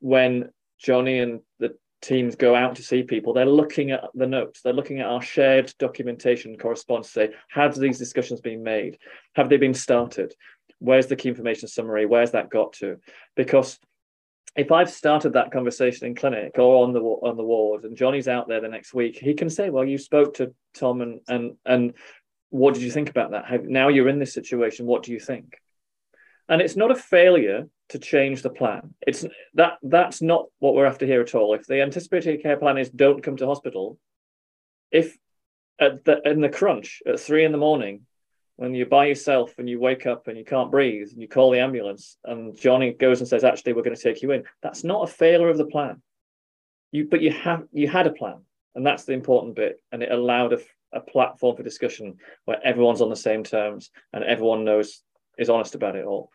[0.00, 4.60] when Johnny and the teams go out to see people, they're looking at the notes,
[4.60, 8.98] they're looking at our shared documentation correspondence to say, have these discussions been made?
[9.34, 10.34] Have they been started?
[10.78, 12.04] Where's the key information summary?
[12.04, 12.98] Where's that got to?
[13.36, 13.78] Because
[14.56, 18.28] if I've started that conversation in clinic or on the on the ward, and Johnny's
[18.28, 21.56] out there the next week, he can say, "Well, you spoke to Tom, and and
[21.64, 21.94] and
[22.50, 23.64] what did you think about that?
[23.64, 24.86] Now you're in this situation.
[24.86, 25.58] What do you think?"
[26.48, 28.94] And it's not a failure to change the plan.
[29.06, 31.54] It's that that's not what we're after here at all.
[31.54, 33.98] If the anticipated care plan is don't come to hospital,
[34.90, 35.16] if
[35.80, 38.02] at the in the crunch at three in the morning
[38.56, 41.50] when you're by yourself and you wake up and you can't breathe and you call
[41.50, 44.44] the ambulance and Johnny goes and says, actually, we're going to take you in.
[44.62, 46.00] That's not a failure of the plan.
[46.92, 48.42] You, but you have you had a plan,
[48.76, 49.82] and that's the important bit.
[49.90, 50.58] And it allowed a,
[50.92, 55.02] a platform for discussion where everyone's on the same terms and everyone knows
[55.38, 56.30] is honest about it all.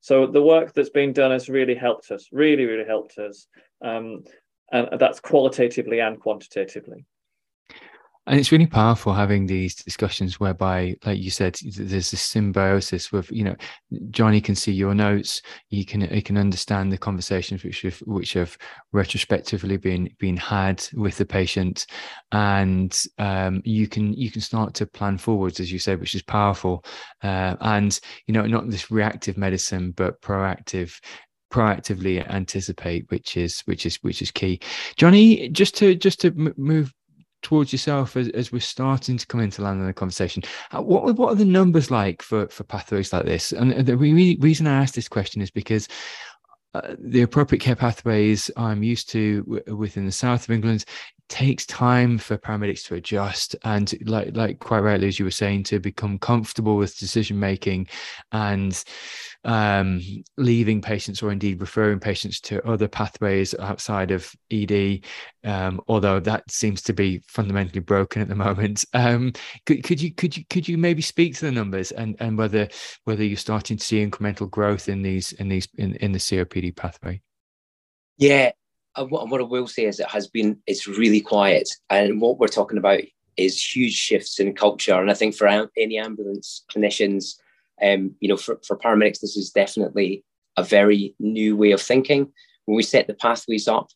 [0.00, 3.46] So the work that's been done has really helped us, really, really helped us.
[3.82, 4.24] Um,
[4.72, 7.06] and that's qualitatively and quantitatively
[8.26, 13.30] and it's really powerful having these discussions whereby like you said there's this symbiosis with
[13.30, 13.54] you know
[14.10, 18.32] johnny can see your notes he can he can understand the conversations which have which
[18.32, 18.56] have
[18.92, 21.86] retrospectively been been had with the patient.
[22.32, 26.22] And um, you can you can start to plan forwards as you said which is
[26.22, 26.84] powerful.
[27.22, 30.98] Uh, and you know not this reactive medicine but proactive
[31.52, 34.60] proactively anticipate which is which is which is key.
[34.96, 36.92] Johnny just to just to move
[37.44, 40.42] towards yourself as, as we're starting to come into land in the conversation.
[40.72, 43.52] Uh, what, what are the numbers like for, for pathways like this?
[43.52, 45.86] And the re- reason i ask this question is because
[46.74, 50.84] uh, the appropriate care pathways I'm used to w- within the south of England
[51.28, 55.62] takes time for paramedics to adjust and like like quite rightly as you were saying
[55.64, 57.86] to become comfortable with decision making
[58.32, 58.82] and
[59.44, 60.00] um,
[60.36, 65.00] leaving patients or indeed referring patients to other pathways outside of ed
[65.44, 69.32] um, although that seems to be fundamentally broken at the moment um,
[69.66, 72.68] could, could you could you could you maybe speak to the numbers and and whether
[73.04, 76.74] whether you're starting to see incremental growth in these in these in, in the copd
[76.76, 77.20] pathway
[78.16, 78.50] yeah
[78.96, 82.38] uh, what, what I will say is it has been it's really quiet, and what
[82.38, 83.00] we're talking about
[83.36, 84.94] is huge shifts in culture.
[84.94, 87.34] And I think for any ambulance clinicians,
[87.82, 90.24] um, you know, for, for paramedics, this is definitely
[90.56, 92.32] a very new way of thinking.
[92.66, 93.88] When we set the pathways up,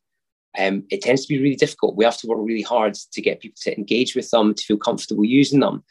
[0.59, 1.97] um, it tends to be really difficult.
[1.97, 4.79] We have to work really hard to get people to engage with them, to feel
[4.79, 5.85] comfortable using them.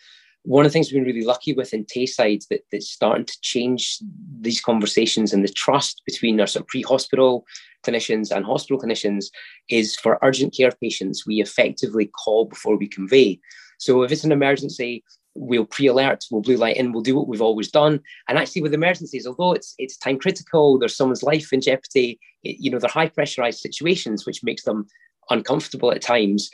[0.43, 3.37] One of the things we've been really lucky with in Tayside that, that's starting to
[3.41, 3.99] change
[4.39, 7.45] these conversations and the trust between our sort of pre-hospital
[7.85, 9.25] clinicians and hospital clinicians
[9.69, 13.39] is for urgent care patients, we effectively call before we convey.
[13.77, 15.03] So if it's an emergency,
[15.37, 18.01] we'll pre-alert, we'll blue light in, we'll do what we've always done.
[18.27, 22.19] And actually, with emergencies, although it's it's time critical, there's someone's life in jeopardy.
[22.43, 24.87] It, you know, they're high pressurized situations, which makes them
[25.29, 26.49] uncomfortable at times.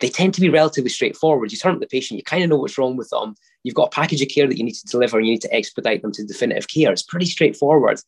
[0.00, 1.50] They tend to be relatively straightforward.
[1.50, 3.34] You turn to the patient, you kind of know what's wrong with them.
[3.64, 5.54] You've got a package of care that you need to deliver, and you need to
[5.54, 6.92] expedite them to definitive care.
[6.92, 8.00] It's pretty straightforward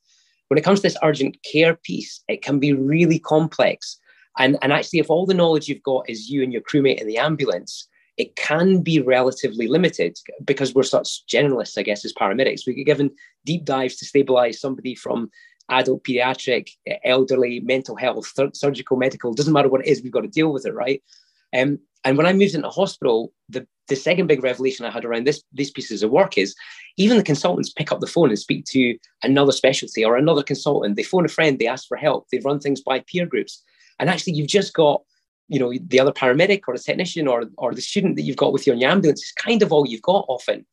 [0.51, 3.97] when it comes to this urgent care piece, it can be really complex.
[4.37, 7.07] And, and actually, if all the knowledge you've got is you and your crewmate in
[7.07, 7.89] the ambulance,
[8.21, 12.67] it can be relatively limited because we're such generalists, I guess, as paramedics.
[12.67, 13.11] We get given
[13.47, 15.31] deep dives to stabilize somebody from
[15.71, 16.69] adult, pediatric,
[17.03, 20.67] elderly, mental health, surgical, medical, doesn't matter what it is, we've got to deal with
[20.67, 21.03] it, right?
[21.57, 25.27] Um, and when I moved into hospital, the, the second big revelation I had around
[25.27, 26.55] this these pieces of work is
[26.99, 30.97] even the consultants pick up the phone and speak to another specialty or another consultant.
[30.97, 33.63] They phone a friend, they ask for help, they run things by peer groups.
[33.99, 35.03] And actually, you've just got
[35.51, 38.53] you know the other paramedic or the technician or or the student that you've got
[38.53, 40.65] with you on your ambulance is kind of all you've got often.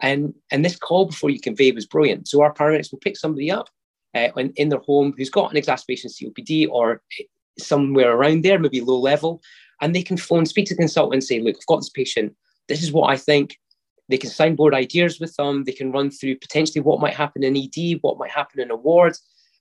[0.00, 2.28] And and this call before you convey was brilliant.
[2.28, 3.68] So our paramedics will pick somebody up
[4.14, 7.02] uh, in, in their home who's got an exacerbation copd or
[7.58, 9.42] somewhere around there maybe low level
[9.82, 12.34] and they can phone speak to the consultant and say look i've got this patient.
[12.68, 13.58] This is what i think.
[14.08, 15.64] They can signboard ideas with them.
[15.64, 18.76] They can run through potentially what might happen in ed what might happen in a
[18.76, 19.16] ward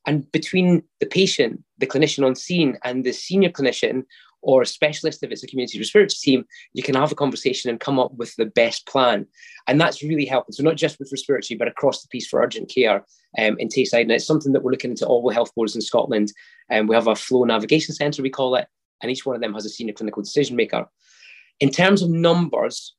[0.08, 4.04] and between the patient, the clinician on scene, and the senior clinician
[4.42, 7.80] or a specialist, if it's a community respiratory team, you can have a conversation and
[7.80, 9.26] come up with the best plan.
[9.68, 10.54] And that's really helping.
[10.54, 13.06] So, not just with respiratory, but across the piece for urgent care
[13.38, 14.02] um, in Tayside.
[14.02, 16.32] And it's something that we're looking into all the health boards in Scotland.
[16.70, 18.68] And um, we have a flow navigation centre, we call it,
[19.02, 20.88] and each one of them has a senior clinical decision maker.
[21.60, 22.96] In terms of numbers,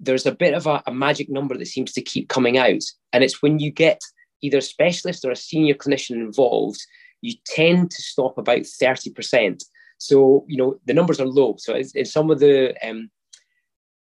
[0.00, 2.82] there's a bit of a, a magic number that seems to keep coming out.
[3.12, 4.00] And it's when you get
[4.42, 6.80] either a specialist or a senior clinician involved,
[7.20, 9.62] you tend to stop about 30%.
[10.00, 11.56] So, you know, the numbers are low.
[11.58, 13.10] So in some of the um,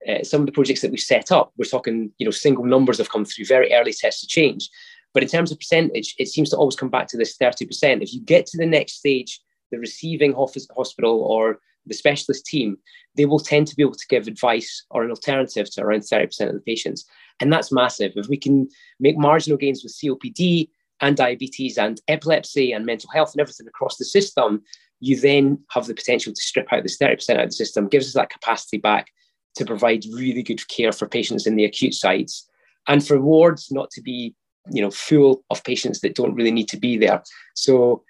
[0.06, 2.98] uh, some of the projects that we set up, we're talking, you know, single numbers
[2.98, 4.68] have come through very early tests to change.
[5.14, 8.02] But in terms of percentage, it seems to always come back to this 30%.
[8.02, 12.76] If you get to the next stage, the receiving hospital or the specialist team,
[13.16, 16.48] they will tend to be able to give advice or an alternative to around 30%
[16.48, 17.06] of the patients.
[17.40, 18.12] And that's massive.
[18.16, 18.68] If we can
[19.00, 20.68] make marginal gains with COPD
[21.00, 24.62] and diabetes and epilepsy and mental health and everything across the system,
[25.00, 28.06] you then have the potential to strip out this 30% out of the system, gives
[28.06, 29.08] us that capacity back
[29.56, 32.48] to provide really good care for patients in the acute sites
[32.88, 34.34] and for wards not to be
[34.70, 37.22] you know full of patients that don't really need to be there.
[37.54, 38.02] So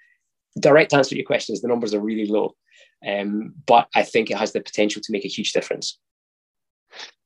[0.59, 2.55] direct answer to your question is the numbers are really low
[3.07, 5.99] um, but i think it has the potential to make a huge difference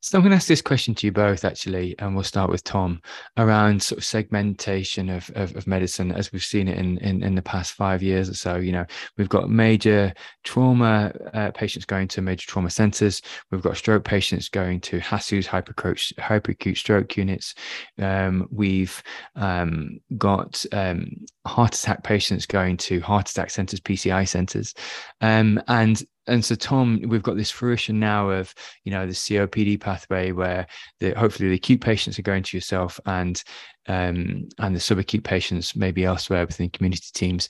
[0.03, 2.63] so I'm going to ask this question to you both, actually, and we'll start with
[2.63, 3.01] Tom
[3.38, 7.36] around sort of segmentation of, of, of, medicine as we've seen it in, in, in
[7.36, 8.55] the past five years or so.
[8.55, 8.86] You know,
[9.19, 10.12] we've got major
[10.43, 13.21] trauma uh, patients going to major trauma centres.
[13.51, 17.53] We've got stroke patients going to HASUs, hyperacute, hyperacute stroke units.
[17.99, 19.03] Um, we've
[19.36, 21.12] um, got um,
[21.45, 24.73] heart attack patients going to heart attack centres, PCI centres,
[25.21, 28.53] um, and and so tom we've got this fruition now of
[28.84, 30.67] you know the copd pathway where
[30.99, 33.43] the hopefully the acute patients are going to yourself and
[33.88, 37.49] um, and the subacute patients maybe elsewhere within community teams.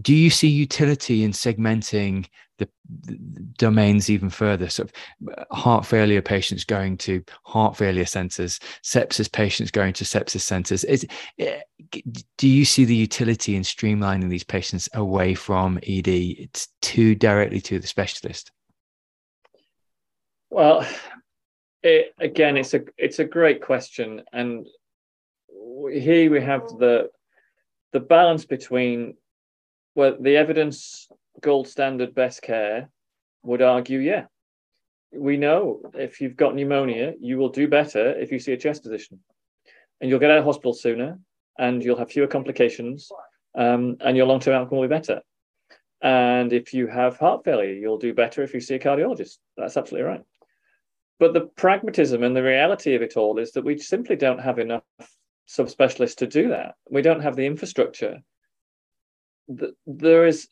[0.00, 2.26] Do you see utility in segmenting
[2.64, 8.04] the, the domains even further sort of uh, heart failure patients going to heart failure
[8.04, 10.84] centers sepsis patients going to sepsis centers.
[10.84, 11.06] Is
[11.38, 11.60] eh,
[12.38, 17.60] do you see the utility in streamlining these patients away from ed it's too directly
[17.60, 18.50] to the specialist.
[20.50, 20.86] Well
[21.82, 24.66] it, again it's a it's a great question and
[25.90, 27.10] here we have the
[27.92, 29.16] the balance between
[29.94, 31.08] well the evidence
[31.42, 32.88] gold standard best care
[33.42, 34.24] would argue yeah
[35.12, 38.82] we know if you've got pneumonia you will do better if you see a chest
[38.82, 39.20] physician
[40.00, 41.18] and you'll get out of hospital sooner
[41.58, 43.10] and you'll have fewer complications
[43.54, 45.20] um, and your long-term outcome will be better
[46.00, 49.76] and if you have heart failure you'll do better if you see a cardiologist that's
[49.76, 50.22] absolutely right
[51.18, 54.58] but the pragmatism and the reality of it all is that we simply don't have
[54.58, 54.82] enough
[55.48, 56.74] subspecialists to do that.
[56.90, 58.18] We don't have the infrastructure.
[59.86, 60.48] There is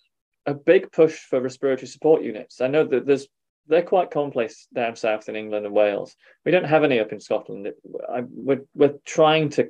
[0.51, 2.61] a big push for respiratory support units.
[2.61, 3.27] I know that there's
[3.67, 6.17] they're quite complex down south in England and Wales.
[6.45, 7.69] We don't have any up in Scotland.
[8.13, 9.69] I, we're, we're trying to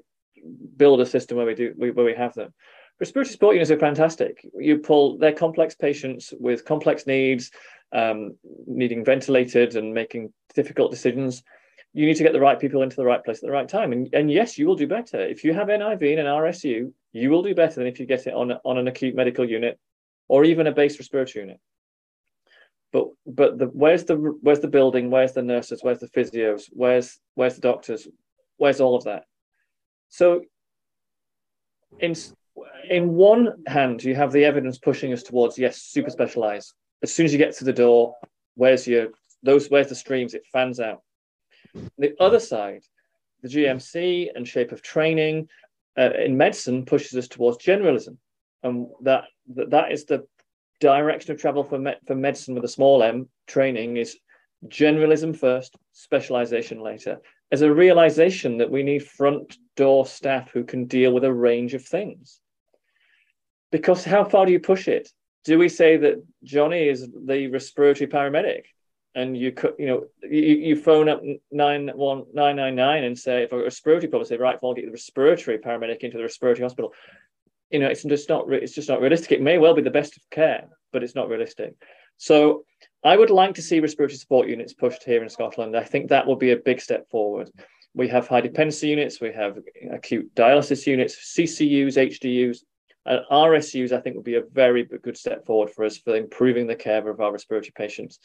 [0.77, 2.55] build a system where we do where we have them.
[2.99, 4.47] Respiratory support units are fantastic.
[4.59, 7.51] You pull they're complex patients with complex needs,
[7.93, 11.43] um, needing ventilated and making difficult decisions
[11.93, 13.93] you need to get the right people into the right place at the right time.
[13.93, 15.19] And, and yes, you will do better.
[15.21, 18.27] If you have NIV and an RSU, you will do better than if you get
[18.27, 19.79] it on, on an acute medical unit
[20.31, 21.61] or even a base respiratory unit.
[22.93, 25.11] But but the where's the where's the building?
[25.11, 25.81] Where's the nurses?
[25.83, 26.69] Where's the physios?
[26.71, 28.07] Where's where's the doctors?
[28.57, 29.25] Where's all of that?
[30.09, 30.43] So
[31.99, 32.15] in
[32.89, 36.73] in one hand, you have the evidence pushing us towards yes, super specialized.
[37.03, 38.15] As soon as you get to the door,
[38.55, 39.09] where's your
[39.43, 40.35] those where's the streams?
[40.35, 41.03] It fans out
[41.99, 42.83] the other side,
[43.43, 45.49] the GMC and shape of training
[45.99, 48.17] uh, in medicine pushes us towards generalism,
[48.63, 50.27] and that that, is the
[50.81, 53.29] direction of travel for me- for medicine with a small m.
[53.47, 54.19] Training is
[54.67, 57.21] generalism first, specialization later.
[57.53, 61.75] As a realization that we need front door staff who can deal with a range
[61.75, 62.41] of things.
[63.73, 65.09] Because how far do you push it?
[65.45, 68.65] Do we say that Johnny is the respiratory paramedic?
[69.15, 73.19] and you could, you know, you, you phone up nine one nine nine nine and
[73.19, 76.23] say if a respiratory problem, say right, well, I'll get the respiratory paramedic into the
[76.23, 76.93] respiratory hospital.
[77.71, 79.33] You know, it's just not it's just not realistic.
[79.33, 81.75] It may well be the best of care, but it's not realistic.
[82.17, 82.65] So
[83.03, 85.77] I would like to see respiratory support units pushed here in Scotland.
[85.77, 87.51] I think that would be a big step forward.
[87.95, 89.59] We have high dependency units, we have
[89.91, 92.59] acute dialysis units, CCUs, HDUs,
[93.07, 93.93] and RSUs.
[93.93, 97.09] I think would be a very good step forward for us for improving the care
[97.09, 98.19] of our respiratory patients.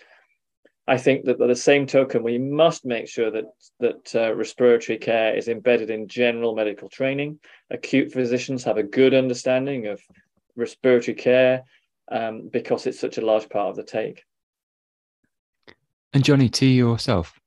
[0.87, 3.45] I think that by the same token, we must make sure that
[3.79, 7.39] that uh, respiratory care is embedded in general medical training.
[7.71, 9.99] Acute physicians have a good understanding of
[10.55, 11.63] respiratory care
[12.11, 14.23] um, because it's such a large part of the take.
[16.13, 17.39] And Johnny, to yourself.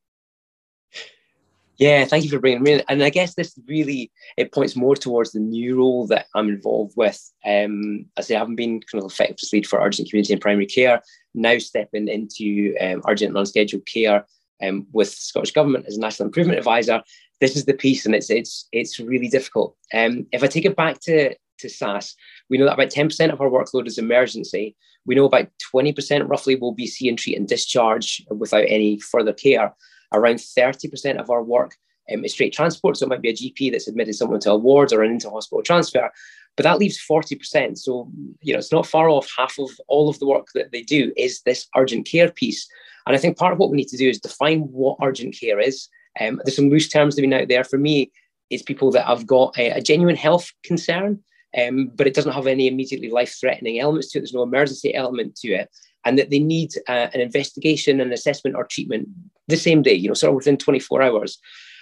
[1.78, 2.82] Yeah, thank you for bringing me in.
[2.88, 6.94] And I guess this really it points more towards the new role that I'm involved
[6.96, 7.20] with.
[7.46, 11.00] Um, as I haven't been kind of effective lead for urgent community and primary care,
[11.34, 14.26] now stepping into um, urgent and unscheduled care
[14.60, 17.00] um, with Scottish Government as a National Improvement Advisor.
[17.40, 19.76] This is the piece, and it's it's it's really difficult.
[19.94, 22.16] Um, if I take it back to to SAS,
[22.50, 24.76] we know that about 10% of our workload is emergency.
[25.06, 29.32] We know about 20% roughly will be see and treat and discharge without any further
[29.32, 29.74] care.
[30.12, 31.76] Around 30% of our work
[32.12, 32.96] um, is straight transport.
[32.96, 35.30] So it might be a GP that's admitted someone to a ward or an into
[35.30, 36.10] hospital transfer.
[36.56, 37.78] But that leaves 40%.
[37.78, 38.10] So,
[38.42, 41.12] you know, it's not far off half of all of the work that they do
[41.16, 42.68] is this urgent care piece.
[43.06, 45.60] And I think part of what we need to do is define what urgent care
[45.60, 45.88] is.
[46.20, 47.64] Um, there's some loose terms that have been out there.
[47.64, 48.10] For me,
[48.50, 51.22] it's people that have got a, a genuine health concern
[51.56, 54.22] um, but it doesn't have any immediately life threatening elements to it.
[54.22, 55.70] There's no emergency element to it.
[56.04, 59.08] And that they need uh, an investigation, an assessment, or treatment
[59.48, 61.38] the same day, you know, sort of within 24 hours.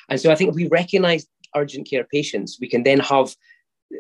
[0.09, 3.35] And so I think if we recognize urgent care patients, we can then have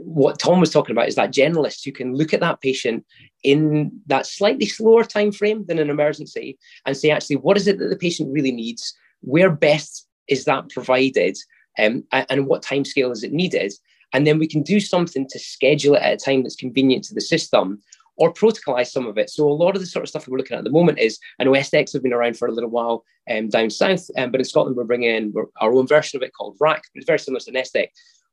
[0.03, 3.05] what Tom was talking about is that generalist who can look at that patient
[3.43, 7.79] in that slightly slower time frame than an emergency and say, actually, what is it
[7.79, 8.95] that the patient really needs?
[9.21, 11.37] Where best is that provided?
[11.79, 13.73] Um, and what time scale is it needed?
[14.12, 17.14] And then we can do something to schedule it at a time that's convenient to
[17.14, 17.81] the system
[18.17, 19.31] or protocolize some of it.
[19.31, 20.99] So a lot of the sort of stuff that we're looking at at the moment
[20.99, 24.31] is, I know SDECs have been around for a little while um, down south, um,
[24.31, 27.07] but in Scotland we're bringing in our own version of it called RAC, but it's
[27.07, 27.89] very similar to an SDEC,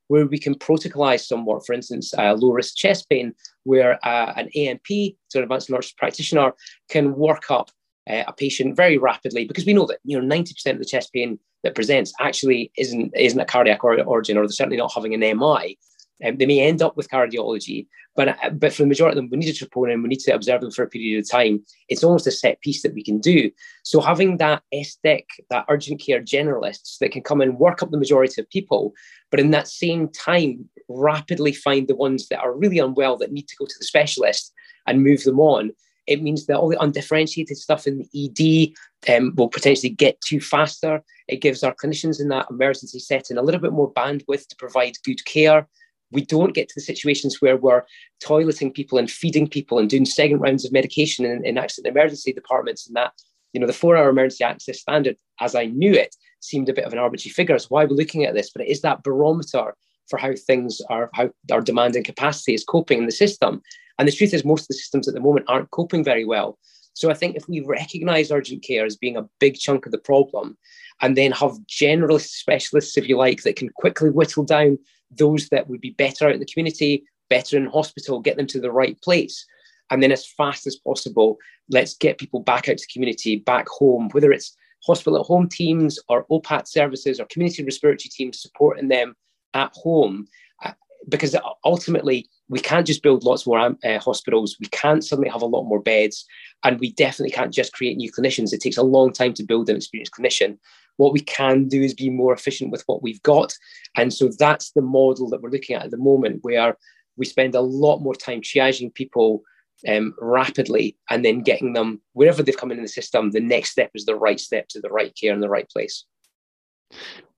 [0.08, 4.48] where we can protocolize somewhat, for instance, uh, low risk chest pain, where uh, an
[4.56, 6.52] ANP, so an advanced nurse practitioner,
[6.88, 7.70] can work up
[8.08, 11.12] uh, a patient very rapidly because we know that you know 90% of the chest
[11.12, 15.38] pain that presents actually isn't isn't a cardiac origin or they're certainly not having an
[15.38, 15.78] MI.
[16.24, 19.30] Um, they may end up with cardiology, but uh, but for the majority of them,
[19.30, 21.64] we need to troponin, we need to observe them for a period of time.
[21.88, 23.50] It's almost a set piece that we can do.
[23.82, 27.98] So having that SDEC, that urgent care generalists that can come and work up the
[27.98, 28.92] majority of people,
[29.30, 33.48] but in that same time, rapidly find the ones that are really unwell that need
[33.48, 34.52] to go to the specialist
[34.86, 35.72] and move them on
[36.06, 38.74] it means that all the undifferentiated stuff in the
[39.06, 41.02] ED um, will potentially get to faster.
[41.28, 44.94] It gives our clinicians in that emergency setting a little bit more bandwidth to provide
[45.04, 45.68] good care.
[46.14, 47.82] We don't get to the situations where we're
[48.24, 52.32] toileting people and feeding people and doing second rounds of medication in, in accident emergency
[52.32, 53.12] departments and that.
[53.52, 56.92] You know, the four-hour emergency access standard, as I knew it, seemed a bit of
[56.92, 57.54] an arbitrary figure.
[57.54, 59.74] That's why we're looking at this, but it is that barometer
[60.08, 63.62] for how things are, how our demand and capacity is coping in the system.
[63.98, 66.58] And the truth is, most of the systems at the moment aren't coping very well.
[66.94, 69.98] So I think if we recognize urgent care as being a big chunk of the
[69.98, 70.56] problem,
[71.02, 74.78] and then have generalist specialists, if you like, that can quickly whittle down
[75.16, 78.60] those that would be better out in the community, better in hospital, get them to
[78.60, 79.46] the right place.
[79.90, 81.38] And then as fast as possible,
[81.70, 84.56] let's get people back out to community, back home, whether it's
[84.86, 89.14] hospital at home teams or OPAT services or community respiratory teams supporting them
[89.54, 90.26] at home.
[90.64, 90.72] Uh,
[91.08, 94.56] because ultimately, we can't just build lots more um, uh, hospitals.
[94.60, 96.26] We can't suddenly have a lot more beds.
[96.62, 98.52] And we definitely can't just create new clinicians.
[98.52, 100.58] It takes a long time to build an experienced clinician.
[100.96, 103.54] What we can do is be more efficient with what we've got.
[103.96, 106.76] And so that's the model that we're looking at at the moment, where
[107.16, 109.42] we spend a lot more time triaging people
[109.88, 113.30] um, rapidly and then getting them wherever they've come in, the system.
[113.30, 116.04] The next step is the right step to the right care in the right place.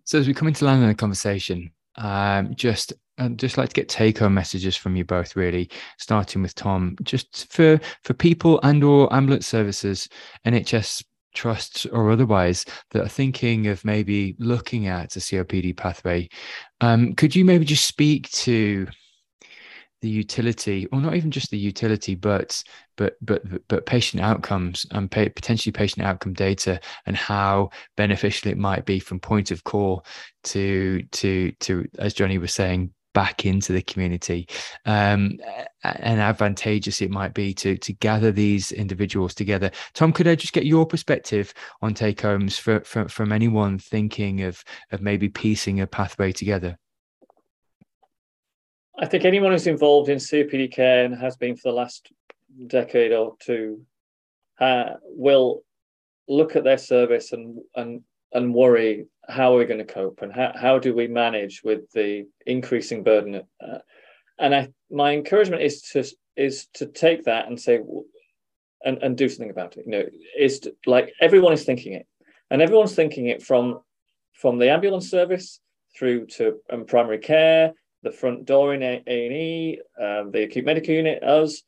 [0.04, 3.74] So as we come into land in the conversation, um, just I'd just like to
[3.74, 8.60] get take home messages from you both, really, starting with Tom, just for for people
[8.62, 10.08] and or ambulance services,
[10.46, 11.02] NHS
[11.36, 16.28] trusts or otherwise that are thinking of maybe looking at a COPD pathway.
[16.80, 18.86] Um, could you maybe just speak to
[20.02, 22.62] the utility, or not even just the utility, but
[22.96, 28.58] but but but patient outcomes and pay, potentially patient outcome data and how beneficial it
[28.58, 30.04] might be from point of call
[30.44, 34.46] to to to as Johnny was saying back into the community.
[34.84, 35.38] Um,
[35.82, 39.70] and advantageous it might be to to gather these individuals together.
[39.94, 44.42] Tom could i just get your perspective on take homes for, for, from anyone thinking
[44.42, 44.62] of
[44.92, 46.76] of maybe piecing a pathway together?
[48.98, 52.12] I think anyone who's involved in copd care and has been for the last
[52.66, 53.80] decade or two
[54.60, 55.62] uh, will
[56.28, 58.02] look at their service and and
[58.34, 61.90] and worry how are we going to cope and how, how do we manage with
[61.92, 63.78] the increasing burden uh,
[64.38, 66.04] and I, my encouragement is to
[66.36, 67.80] is to take that and say
[68.84, 69.84] and, and do something about it.
[69.86, 70.04] You know
[70.38, 72.06] is to, like everyone is thinking it
[72.50, 73.80] and everyone's thinking it from
[74.34, 75.60] from the ambulance service
[75.96, 77.72] through to um, primary care
[78.02, 81.62] the front door in a&e um, the acute medical unit us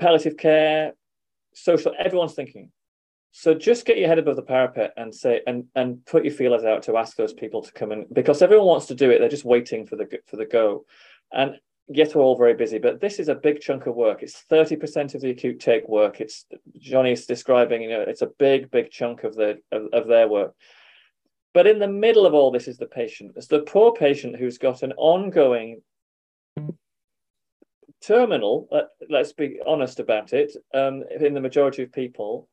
[0.00, 0.92] palliative care
[1.54, 2.70] social everyone's thinking
[3.40, 6.64] so just get your head above the parapet and say and and put your feelers
[6.64, 9.20] out to ask those people to come in because everyone wants to do it.
[9.20, 10.86] They're just waiting for the for the go,
[11.32, 11.54] and
[11.86, 12.78] yet we're all very busy.
[12.78, 14.24] But this is a big chunk of work.
[14.24, 16.20] It's thirty percent of the acute take work.
[16.20, 16.46] It's
[16.80, 17.80] Johnny's describing.
[17.82, 20.56] You know, it's a big big chunk of the of, of their work.
[21.54, 23.34] But in the middle of all this is the patient.
[23.36, 25.80] It's the poor patient who's got an ongoing
[28.02, 28.68] terminal.
[29.08, 30.56] Let's be honest about it.
[30.74, 32.48] Um, in the majority of people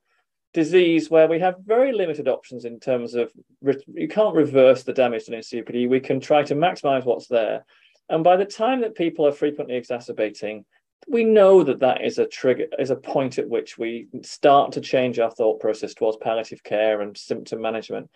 [0.56, 3.32] disease where we have very limited options in terms of
[3.62, 5.90] re- you can't reverse the damage done in COPD.
[5.90, 7.66] We can try to maximize what's there.
[8.10, 10.64] And by the time that people are frequently exacerbating,
[11.08, 14.82] we know that that is a trigger, is a point at which we start to
[14.82, 18.10] change our thought process towards palliative care and symptom management.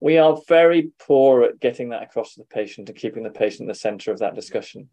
[0.00, 3.62] We are very poor at getting that across to the patient and keeping the patient
[3.62, 4.88] in the center of that discussion.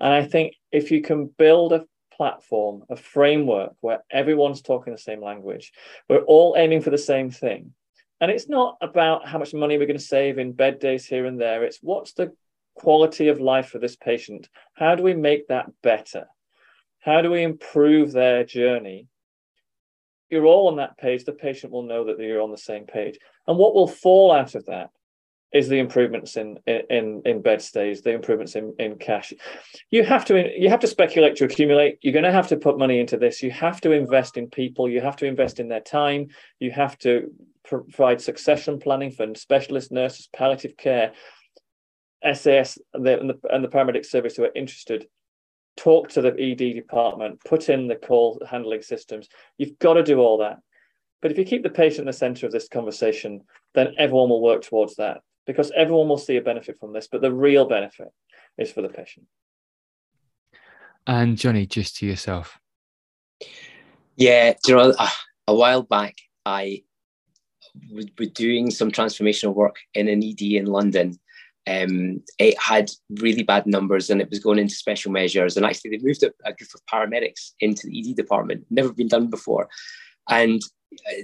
[0.00, 1.84] And I think if you can build a
[2.20, 5.72] platform, a framework where everyone's talking the same language.
[6.06, 7.72] We're all aiming for the same thing.
[8.20, 11.24] And it's not about how much money we're going to save in bed days here
[11.24, 11.64] and there.
[11.64, 12.34] It's what's the
[12.74, 14.50] quality of life for this patient?
[14.74, 16.26] How do we make that better?
[16.98, 19.06] How do we improve their journey?
[20.28, 21.24] You're all on that page.
[21.24, 23.18] The patient will know that you're on the same page.
[23.46, 24.90] And what will fall out of that
[25.52, 29.32] is the improvements in in in bed stays, the improvements in, in cash.
[29.90, 31.98] You have to you have to speculate to accumulate.
[32.02, 33.42] You're going to have to put money into this.
[33.42, 34.88] You have to invest in people.
[34.88, 36.28] You have to invest in their time.
[36.60, 37.32] You have to
[37.64, 41.12] provide succession planning for specialist nurses, palliative care,
[42.32, 45.06] SAS, and the, and the, and the paramedic service who are interested.
[45.76, 47.40] Talk to the ED department.
[47.44, 49.28] Put in the call handling systems.
[49.56, 50.58] You've got to do all that.
[51.22, 53.42] But if you keep the patient in the center of this conversation,
[53.74, 57.20] then everyone will work towards that because everyone will see a benefit from this, but
[57.20, 58.12] the real benefit
[58.56, 59.26] is for the patient.
[61.06, 62.58] And Johnny, just to yourself.
[64.16, 65.08] Yeah, you know, a,
[65.48, 66.14] a while back,
[66.46, 66.84] I
[67.92, 71.18] was doing some transformational work in an ED in London.
[71.66, 75.56] Um, it had really bad numbers and it was going into special measures.
[75.56, 79.08] And actually, they moved a, a group of paramedics into the ED department, never been
[79.08, 79.68] done before.
[80.28, 80.62] And
[81.08, 81.22] uh,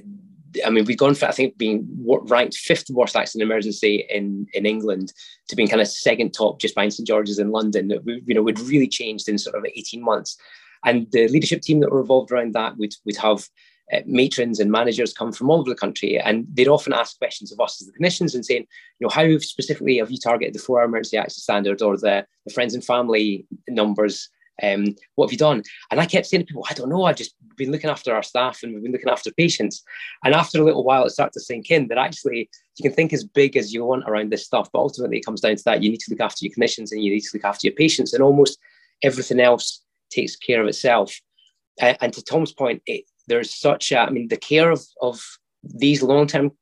[0.64, 4.66] I mean, we've gone from I think being ranked fifth worst accident emergency in in
[4.66, 5.12] England
[5.48, 7.92] to being kind of second top just behind St George's in London.
[8.04, 10.36] We, you know, we'd really changed in sort of 18 months.
[10.84, 13.48] And the leadership team that were involved around that would would have
[13.92, 17.52] uh, matrons and managers come from all over the country, and they'd often ask questions
[17.52, 18.66] of us as the clinicians and saying,
[18.98, 22.52] you know, how specifically have you targeted the four-hour emergency access standard or the, the
[22.52, 24.28] friends and family numbers
[24.62, 25.62] um, what have you done?
[25.90, 28.22] And I kept saying to people, I don't know, I've just been looking after our
[28.22, 29.82] staff and we've been looking after patients.
[30.24, 33.12] And after a little while, it started to sink in that actually you can think
[33.12, 35.82] as big as you want around this stuff, but ultimately it comes down to that
[35.82, 38.12] you need to look after your clinicians and you need to look after your patients,
[38.12, 38.58] and almost
[39.02, 41.18] everything else takes care of itself.
[41.80, 45.22] Uh, and to Tom's point, it, there's such a, I mean, the care of, of
[45.62, 46.52] these long term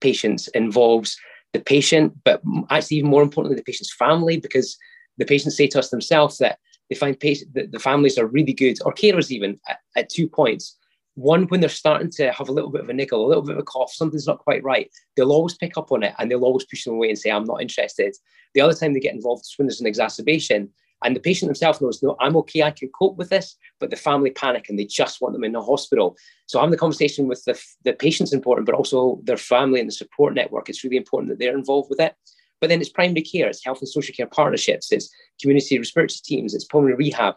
[0.00, 1.16] patients involves
[1.52, 4.76] the patient, but actually, even more importantly, the patient's family, because
[5.16, 6.58] the patients say to us themselves that
[6.88, 10.28] they find patient, the, the families are really good, or carers even, at, at two
[10.28, 10.76] points.
[11.14, 13.56] One, when they're starting to have a little bit of a nickel, a little bit
[13.56, 16.44] of a cough, something's not quite right, they'll always pick up on it and they'll
[16.44, 18.14] always push them away and say, I'm not interested.
[18.54, 20.70] The other time they get involved is when there's an exacerbation
[21.04, 23.96] and the patient themselves knows, no, I'm okay, I can cope with this, but the
[23.96, 26.16] family panic and they just want them in the hospital.
[26.46, 29.92] So having the conversation with the, the patient's important, but also their family and the
[29.92, 30.68] support network.
[30.68, 32.14] It's really important that they're involved with it.
[32.60, 36.54] But then it's primary care, it's health and social care partnerships, it's community respiratory teams,
[36.54, 37.34] it's pulmonary rehab.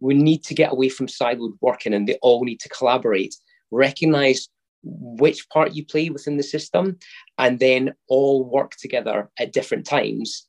[0.00, 3.34] We need to get away from siloed working and they all need to collaborate,
[3.70, 4.48] recognize
[4.82, 6.98] which part you play within the system,
[7.38, 10.46] and then all work together at different times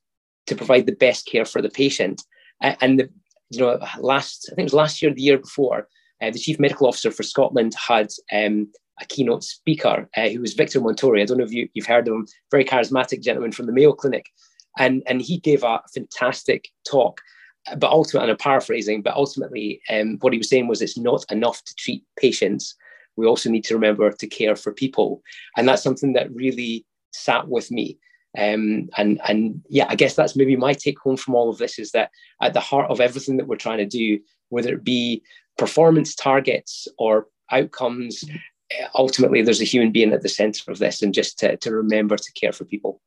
[0.48, 2.24] to provide the best care for the patient.
[2.62, 3.10] And the,
[3.50, 5.88] you know, last I think it was last year, the year before,
[6.22, 8.68] uh, the chief medical officer for Scotland had um,
[9.00, 11.22] a keynote speaker uh, who was Victor Montori.
[11.22, 13.94] I don't know if you, you've heard of him, very charismatic gentleman from the Mayo
[13.94, 14.26] Clinic.
[14.78, 17.22] And, and he gave a fantastic talk,
[17.78, 21.26] but ultimately, and I'm paraphrasing, but ultimately, um, what he was saying was it's not
[21.32, 22.76] enough to treat patients.
[23.16, 25.22] We also need to remember to care for people.
[25.58, 27.98] And that's something that really sat with me.
[28.38, 31.80] Um, and and yeah, I guess that's maybe my take home from all of this
[31.80, 34.20] is that at the heart of everything that we're trying to do,
[34.50, 35.24] whether it be
[35.58, 38.24] performance targets or outcomes,
[38.96, 42.18] ultimately there's a human being at the center of this and just to, to remember
[42.18, 43.02] to care for people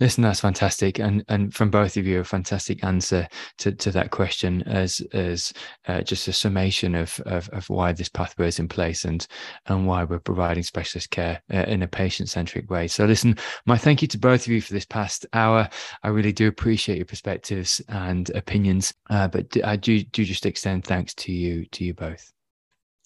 [0.00, 3.26] Listen, that's fantastic, and and from both of you, a fantastic answer
[3.58, 5.52] to, to that question as as
[5.88, 9.26] uh, just a summation of, of, of why this pathway is in place and
[9.66, 12.86] and why we're providing specialist care uh, in a patient centric way.
[12.86, 15.68] So, listen, my thank you to both of you for this past hour.
[16.02, 20.84] I really do appreciate your perspectives and opinions, uh, but I do do just extend
[20.84, 22.30] thanks to you to you both.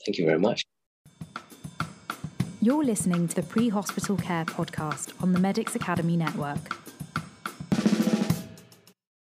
[0.04, 0.66] Thank you very much.
[2.60, 6.85] You're listening to the Pre Hospital Care podcast on the Medics Academy Network.